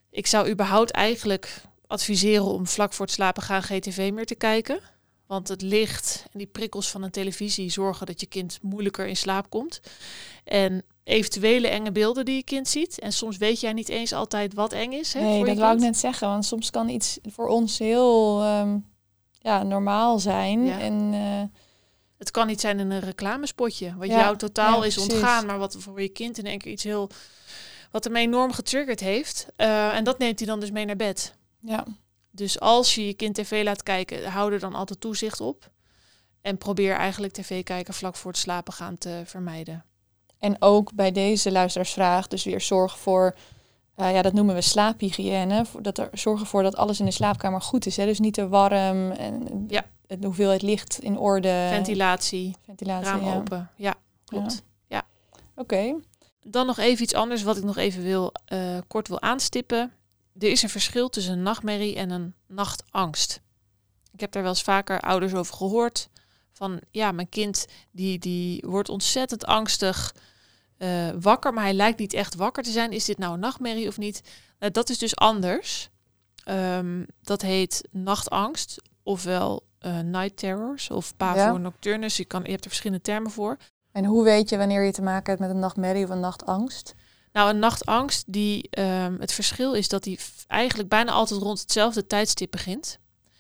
Ik 0.10 0.28
zou 0.28 0.50
überhaupt 0.50 0.92
eigenlijk 0.92 1.62
adviseren 1.88 2.46
om 2.46 2.68
vlak 2.68 2.94
voor 2.94 3.06
het 3.06 3.16
slapen 3.16 3.44
gaan 3.44 3.64
geen 3.64 3.82
tv 3.82 4.12
meer 4.12 4.26
te 4.26 4.36
kijken. 4.36 4.80
Want 5.26 5.48
het 5.48 5.62
licht 5.62 6.26
en 6.32 6.38
die 6.38 6.48
prikkels 6.48 6.90
van 6.92 7.04
een 7.04 7.12
televisie 7.12 7.70
zorgen 7.70 8.06
dat 8.06 8.20
je 8.20 8.26
kind 8.26 8.60
moeilijker 8.62 9.08
in 9.08 9.18
slaap 9.18 9.50
komt. 9.50 9.82
En 10.44 10.84
eventuele 11.12 11.68
enge 11.68 11.92
beelden 11.92 12.26
die 12.26 12.36
je 12.36 12.44
kind 12.44 12.68
ziet. 12.68 13.00
En 13.00 13.14
soms 13.14 13.38
weet 13.38 13.60
jij 13.60 13.74
niet 13.74 13.90
eens 13.90 14.14
altijd 14.14 14.54
wat 14.54 14.72
eng 14.74 14.92
is. 14.92 15.14
Hè, 15.14 15.22
Nee, 15.22 15.38
voor 15.38 15.46
dat 15.48 15.58
wou 15.58 15.76
ik 15.76 15.80
net 15.82 15.98
zeggen. 15.98 16.28
Want 16.28 16.46
soms 16.46 16.70
kan 16.70 16.90
iets 16.90 17.20
voor 17.30 17.48
ons 17.48 17.78
heel 17.78 18.42
ehm, 18.42 18.78
ja, 19.32 19.64
normaal 19.64 20.20
zijn. 20.20 20.66
Ja. 20.66 20.80
En 20.80 21.10
eh, 21.14 21.60
Het 22.18 22.32
kan 22.32 22.48
niet 22.48 22.62
zijn 22.62 22.80
in 22.80 22.92
een 22.92 23.00
reclamespotje, 23.00 23.96
wat 23.98 24.08
Ja, 24.08 24.20
jou 24.20 24.38
totaal 24.38 24.80
ja, 24.80 24.86
is 24.86 24.98
ontgaan, 24.98 25.46
maar 25.46 25.58
wat 25.58 25.76
voor 25.80 26.02
je 26.02 26.10
kind 26.10 26.38
in 26.38 26.46
één 26.46 26.58
keer 26.58 26.72
iets 26.72 26.84
heel, 26.84 27.10
wat 27.92 28.04
hem 28.04 28.16
enorm 28.16 28.52
getriggerd 28.52 29.00
heeft. 29.00 29.48
Eh, 29.56 29.96
en 29.96 30.04
dat 30.04 30.18
neemt 30.18 30.40
hij 30.40 30.48
dan 30.48 30.60
dus 30.60 30.72
mee 30.72 30.86
naar 30.86 30.96
bed. 30.96 31.36
ja, 31.60 31.86
Dus 32.32 32.60
als 32.60 32.96
je 32.96 33.06
je 33.06 33.14
kind 33.14 33.36
tv 33.36 33.64
laat 33.64 33.84
kijken, 33.84 34.32
hou 34.32 34.54
er 34.54 34.60
dan 34.60 34.76
altijd 34.76 35.02
toezicht 35.02 35.42
op. 35.42 35.70
En 36.42 36.58
probeer 36.58 36.94
eigenlijk 36.96 37.34
tv 37.34 37.64
kijken 37.64 37.94
vlak 37.94 38.16
voor 38.16 38.32
het 38.32 38.40
slapen 38.40 38.74
gaan 38.74 38.98
te 38.98 39.22
vermijden. 39.26 39.86
En 40.42 40.56
ook 40.60 40.94
bij 40.94 41.12
deze 41.12 41.52
luisteraarsvraag, 41.52 42.28
dus 42.28 42.44
weer 42.44 42.62
zorg 42.62 43.00
voor, 43.00 43.36
eh, 43.96 44.12
ja, 44.14 44.22
dat 44.22 44.34
noemen 44.34 44.56
we 44.56 44.62
slaaphygiëne. 44.62 45.66
Dat 45.82 45.98
er 45.98 46.10
zorgen 46.14 46.46
voor 46.46 46.64
dat 46.64 46.76
alles 46.76 47.00
in 47.00 47.06
de 47.06 47.12
slaapkamer 47.12 47.62
goed 47.62 47.86
is. 47.86 47.98
Hè? 47.98 48.06
Dus 48.06 48.20
niet 48.20 48.34
te 48.34 48.48
warm 48.48 49.12
en 49.12 49.66
Ja. 49.68 49.86
de 50.08 50.26
hoeveelheid 50.26 50.62
licht 50.62 51.00
in 51.02 51.18
orde. 51.18 51.68
Ventilatie, 51.70 52.56
ventilatie. 52.66 53.10
raam 53.10 53.24
ja. 53.24 53.36
open. 53.36 53.70
Ja, 53.76 53.94
klopt. 54.26 54.64
Oké. 55.56 55.96
Dan 56.44 56.66
nog 56.66 56.78
even 56.78 57.04
iets 57.04 57.14
anders 57.14 57.44
wat 57.44 57.58
ik 57.58 57.64
nog 57.64 57.78
even 57.78 58.04
wil, 58.04 58.32
eh, 58.46 58.78
kort 58.88 59.08
wil 59.08 59.22
aanstippen. 59.22 59.92
Er 60.40 60.50
is 60.50 60.64
een 60.64 60.70
verschil 60.70 61.10
tussen 61.10 61.34
een 61.34 61.44
nachtmerrie 61.44 61.96
en 61.96 62.10
een 62.10 62.34
nachtangst. 62.48 63.42
Ik 64.14 64.20
heb 64.20 64.32
daar 64.32 64.42
wel 64.42 64.52
eens 64.52 64.62
vaker 64.62 65.00
ouders 65.00 65.34
over 65.34 65.56
gehoord. 65.56 66.10
Van 66.52 66.80
ja, 66.92 67.12
mijn 67.12 67.30
kind 67.30 67.68
die, 67.92 68.20
die 68.20 68.64
wordt 68.68 68.90
ontzettend 68.90 69.46
angstig 69.46 70.16
eh, 70.82 71.10
wakker, 71.20 71.54
maar 71.54 71.64
hij 71.64 71.74
lijkt 71.74 72.00
niet 72.00 72.14
echt 72.14 72.36
wakker 72.36 72.64
te 72.64 72.72
zijn. 72.72 72.92
Is 72.92 73.06
dit 73.06 73.18
nou 73.18 73.34
een 73.34 73.40
nachtmerrie 73.40 73.88
of 73.88 73.98
niet? 73.98 74.22
Nou, 74.60 74.72
dat 74.72 74.90
is 74.90 74.98
dus 74.98 75.16
anders. 75.16 75.90
Ehm, 76.44 77.04
dat 77.22 77.42
heet 77.42 77.88
nachtangst, 77.92 78.82
ofwel 79.04 79.64
eh, 79.80 80.00
night 80.00 80.38
terrors 80.38 80.90
of 80.90 81.14
Ja. 81.18 81.58
nocturnus. 81.58 82.18
Je, 82.18 82.26
kan, 82.26 82.44
je 82.44 82.50
hebt 82.50 82.64
er 82.64 82.70
verschillende 82.70 83.04
termen 83.04 83.32
voor. 83.32 83.58
En 83.92 84.06
hoe 84.06 84.24
weet 84.24 84.50
je 84.50 84.58
wanneer 84.58 84.84
je 84.84 84.92
te 84.92 85.02
maken 85.02 85.26
hebt 85.30 85.40
met 85.40 85.50
een 85.50 85.60
nachtmerrie 85.60 86.04
of 86.04 86.10
een 86.10 86.20
nachtangst? 86.20 86.94
Nou, 87.34 87.50
een 87.50 87.60
nachtangst, 87.60 88.34
die, 88.34 88.70
ehm, 88.70 89.16
het 89.20 89.32
verschil 89.34 89.74
is 89.74 89.88
dat 89.90 90.04
die 90.04 90.20
eigenlijk 90.48 90.90
bijna 90.90 91.12
altijd 91.12 91.42
rond 91.42 91.60
hetzelfde 91.60 92.08
tijdstip 92.08 92.52
begint. 92.52 93.00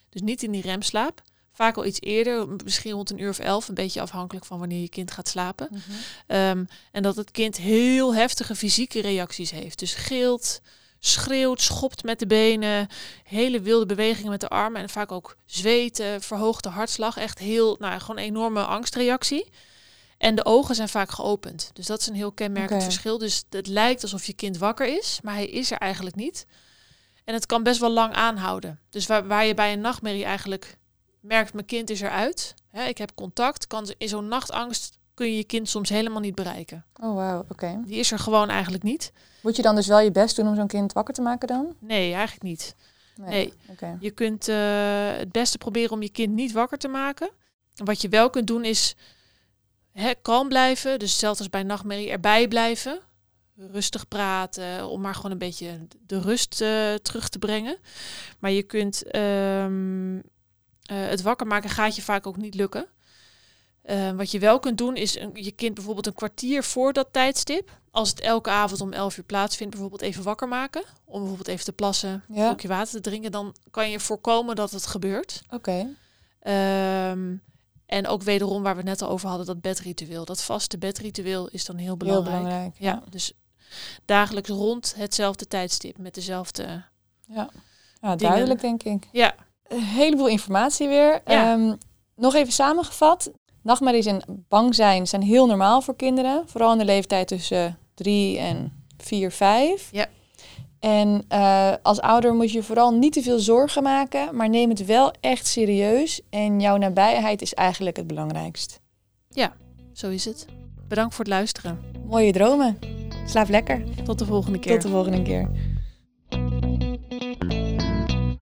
Dus 0.09 0.21
niet 0.21 0.43
in 0.43 0.51
die 0.51 0.61
remslaap. 0.61 1.21
Vaak 1.61 1.77
al 1.77 1.85
iets 1.85 2.01
eerder, 2.01 2.47
misschien 2.63 2.91
rond 2.91 3.09
een 3.09 3.21
uur 3.21 3.29
of 3.29 3.39
elf, 3.39 3.67
een 3.67 3.75
beetje 3.75 4.01
afhankelijk 4.01 4.45
van 4.45 4.59
wanneer 4.59 4.81
je 4.81 4.89
kind 4.89 5.11
gaat 5.11 5.27
slapen. 5.27 5.69
Ehm, 6.27 6.65
en 6.91 7.03
dat 7.03 7.15
het 7.15 7.31
kind 7.31 7.57
heel 7.57 8.15
heftige 8.15 8.55
fysieke 8.55 9.01
reacties 9.01 9.51
heeft. 9.51 9.79
Dus 9.79 9.93
gilt, 9.93 10.61
schreeuwt, 10.99 11.61
schopt 11.61 12.03
met 12.03 12.19
de 12.19 12.27
benen, 12.27 12.87
hele 13.23 13.61
wilde 13.61 13.85
bewegingen 13.85 14.31
met 14.31 14.39
de 14.39 14.49
armen 14.49 14.81
en 14.81 14.89
vaak 14.89 15.11
ook 15.11 15.35
zweten, 15.45 16.21
verhoogde 16.21 16.69
hartslag. 16.69 17.17
Echt 17.17 17.39
heel, 17.39 17.75
nou, 17.79 17.99
gewoon 17.99 18.17
een 18.17 18.23
enorme 18.23 18.63
angstreactie. 18.63 19.49
En 20.17 20.35
de 20.35 20.45
ogen 20.45 20.75
zijn 20.75 20.89
vaak 20.89 21.11
geopend. 21.11 21.69
Dus 21.73 21.85
dat 21.85 21.99
is 21.99 22.07
een 22.07 22.15
heel 22.15 22.31
kenmerkend 22.31 22.83
verschil. 22.83 23.17
Dus 23.17 23.43
het 23.49 23.67
lijkt 23.67 24.01
alsof 24.01 24.25
je 24.25 24.33
kind 24.33 24.57
wakker 24.57 24.97
is, 24.97 25.19
maar 25.23 25.33
hij 25.33 25.47
is 25.47 25.71
er 25.71 25.77
eigenlijk 25.77 26.15
niet. 26.15 26.45
En 27.23 27.33
het 27.33 27.45
kan 27.45 27.63
best 27.63 27.79
wel 27.79 27.91
lang 27.91 28.13
aanhouden. 28.13 28.79
Dus 28.89 29.07
waar, 29.07 29.27
waar 29.27 29.45
je 29.45 29.53
bij 29.53 29.73
een 29.73 29.81
nachtmerrie 29.81 30.25
eigenlijk 30.25 30.79
merkt, 31.21 31.53
mijn 31.53 31.65
kind 31.65 31.89
is 31.89 32.01
eruit. 32.01 32.53
Hè, 32.69 32.83
ik 32.83 32.97
heb 32.97 33.11
contact. 33.15 33.67
Kan, 33.67 33.93
in 33.97 34.07
zo'n 34.07 34.27
nachtangst 34.27 34.99
kun 35.13 35.27
je 35.27 35.37
je 35.37 35.43
kind 35.43 35.69
soms 35.69 35.89
helemaal 35.89 36.19
niet 36.19 36.35
bereiken. 36.35 36.85
Oh, 37.01 37.15
wauw. 37.15 37.45
Oké. 37.49 37.81
Die 37.85 37.99
is 37.99 38.11
er 38.11 38.19
gewoon 38.19 38.49
eigenlijk 38.49 38.83
niet. 38.83 39.11
Moet 39.41 39.55
je 39.55 39.61
dan 39.61 39.75
dus 39.75 39.87
wel 39.87 39.99
je 39.99 40.11
best 40.11 40.35
doen 40.35 40.47
om 40.47 40.55
zo'n 40.55 40.67
kind 40.67 40.93
wakker 40.93 41.13
te 41.13 41.21
maken 41.21 41.47
dan? 41.47 41.75
Nee, 41.79 42.13
eigenlijk 42.13 42.43
niet. 42.43 42.75
Nee. 43.15 43.53
Oké. 43.69 43.97
Je 43.99 44.11
kunt 44.11 44.47
eh, 44.47 45.17
het 45.17 45.31
beste 45.31 45.57
proberen 45.57 45.91
om 45.91 46.01
je 46.01 46.09
kind 46.09 46.33
niet 46.33 46.51
wakker 46.51 46.77
te 46.77 46.87
maken. 46.87 47.29
Wat 47.75 48.01
je 48.01 48.09
wel 48.09 48.29
kunt 48.29 48.47
doen 48.47 48.63
is 48.63 48.95
hè, 49.91 50.11
kalm 50.21 50.47
blijven. 50.47 50.99
Dus 50.99 51.19
zelfs 51.19 51.39
als 51.39 51.49
bij 51.49 51.63
nachtmerrie 51.63 52.09
erbij 52.09 52.47
blijven. 52.47 52.99
Rustig 53.55 54.07
praten, 54.07 54.87
om 54.87 55.01
maar 55.01 55.15
gewoon 55.15 55.31
een 55.31 55.37
beetje 55.37 55.87
de 56.05 56.19
rust 56.19 56.61
eh, 56.61 56.93
terug 56.93 57.29
te 57.29 57.39
brengen. 57.39 57.77
Maar 58.39 58.51
je 58.51 58.63
kunt 58.63 59.03
ehm, 59.03 60.17
eh, 60.17 60.23
het 60.95 61.21
wakker 61.21 61.47
maken 61.47 61.69
gaat 61.69 61.95
je 61.95 62.01
vaak 62.01 62.27
ook 62.27 62.37
niet 62.37 62.55
lukken. 62.55 62.85
Eh, 63.81 64.11
wat 64.11 64.31
je 64.31 64.39
wel 64.39 64.59
kunt 64.59 64.77
doen 64.77 64.95
is 64.95 65.19
een, 65.19 65.31
je 65.33 65.51
kind 65.51 65.73
bijvoorbeeld 65.73 66.07
een 66.07 66.13
kwartier 66.13 66.63
voor 66.63 66.93
dat 66.93 67.07
tijdstip, 67.11 67.79
als 67.91 68.09
het 68.09 68.19
elke 68.19 68.49
avond 68.49 68.81
om 68.81 68.93
11 68.93 69.17
uur 69.17 69.23
plaatsvindt, 69.23 69.71
bijvoorbeeld 69.71 70.01
even 70.01 70.23
wakker 70.23 70.47
maken. 70.47 70.83
Om 71.05 71.17
bijvoorbeeld 71.19 71.47
even 71.47 71.65
te 71.65 71.73
plassen, 71.73 72.23
Ja. 72.27 72.35
een 72.41 72.45
slokje 72.45 72.67
water 72.67 72.91
te 72.93 73.01
drinken. 73.01 73.31
Dan 73.31 73.55
kan 73.71 73.89
je 73.89 73.99
voorkomen 73.99 74.55
dat 74.55 74.71
het 74.71 74.85
gebeurt. 74.85 75.41
Oké. 75.49 75.87
Ehm, 76.39 77.35
en 77.85 78.07
ook 78.07 78.23
wederom 78.23 78.63
waar 78.63 78.71
we 78.73 78.79
het 78.79 78.89
net 78.89 79.01
al 79.01 79.09
over 79.09 79.27
hadden, 79.29 79.45
dat 79.45 79.61
bedritueel. 79.61 80.25
Dat 80.25 80.43
vaste 80.43 80.77
bedritueel 80.77 81.47
is 81.49 81.65
dan 81.65 81.75
heel 81.77 81.85
Heel 81.85 81.97
belangrijk. 81.97 82.41
belangrijk. 82.43 82.73
Ja, 82.77 83.03
dus 83.09 83.33
dagelijks 84.05 84.49
rond 84.49 84.93
hetzelfde 84.97 85.47
tijdstip 85.47 85.97
met 85.97 86.13
dezelfde. 86.13 86.83
Ja, 87.27 87.49
ja 88.01 88.15
duidelijk 88.15 88.61
denk 88.61 88.83
ik. 88.83 89.07
Ja, 89.11 89.35
Een 89.71 89.83
heleboel 89.83 90.27
informatie 90.27 90.87
weer. 90.87 91.21
Ja. 91.25 91.53
Ehm, 91.53 91.75
nog 92.15 92.35
even 92.35 92.53
samengevat. 92.53 93.31
Nachtmerries 93.63 94.05
en 94.05 94.45
bang 94.47 94.75
zijn 94.75 95.07
zijn 95.07 95.21
heel 95.21 95.45
normaal 95.45 95.81
voor 95.81 95.95
kinderen. 95.95 96.43
Vooral 96.47 96.71
in 96.71 96.77
de 96.77 96.85
leeftijd 96.85 97.27
tussen 97.27 97.77
drie 97.93 98.37
en 98.37 98.85
vier, 98.97 99.31
vijf. 99.31 99.89
Ja. 99.91 100.07
En 100.79 101.25
eh, 101.27 101.73
als 101.81 102.01
ouder 102.01 102.33
moet 102.33 102.51
je 102.51 102.63
vooral 102.63 102.93
niet 102.93 103.13
te 103.13 103.21
veel 103.21 103.39
zorgen 103.39 103.83
maken, 103.83 104.35
maar 104.35 104.49
neem 104.49 104.69
het 104.69 104.85
wel 104.85 105.13
echt 105.19 105.47
serieus. 105.47 106.21
En 106.29 106.59
jouw 106.59 106.77
nabijheid 106.77 107.41
is 107.41 107.53
eigenlijk 107.53 107.97
het 107.97 108.07
belangrijkst. 108.07 108.79
zo 109.93 110.09
is 110.09 110.25
het. 110.25 110.45
Bedankt 110.87 111.15
voor 111.15 111.25
het 111.25 111.33
luisteren. 111.33 111.79
Mooie 112.07 112.31
dromen. 112.31 112.79
Slaap 113.25 113.49
lekker. 113.49 113.83
Tot 114.03 114.19
de 114.19 114.25
volgende 114.25 114.59
keer. 114.59 114.73
Tot 114.73 114.81
de 114.81 114.89
volgende 114.89 115.21
keer. 115.21 115.49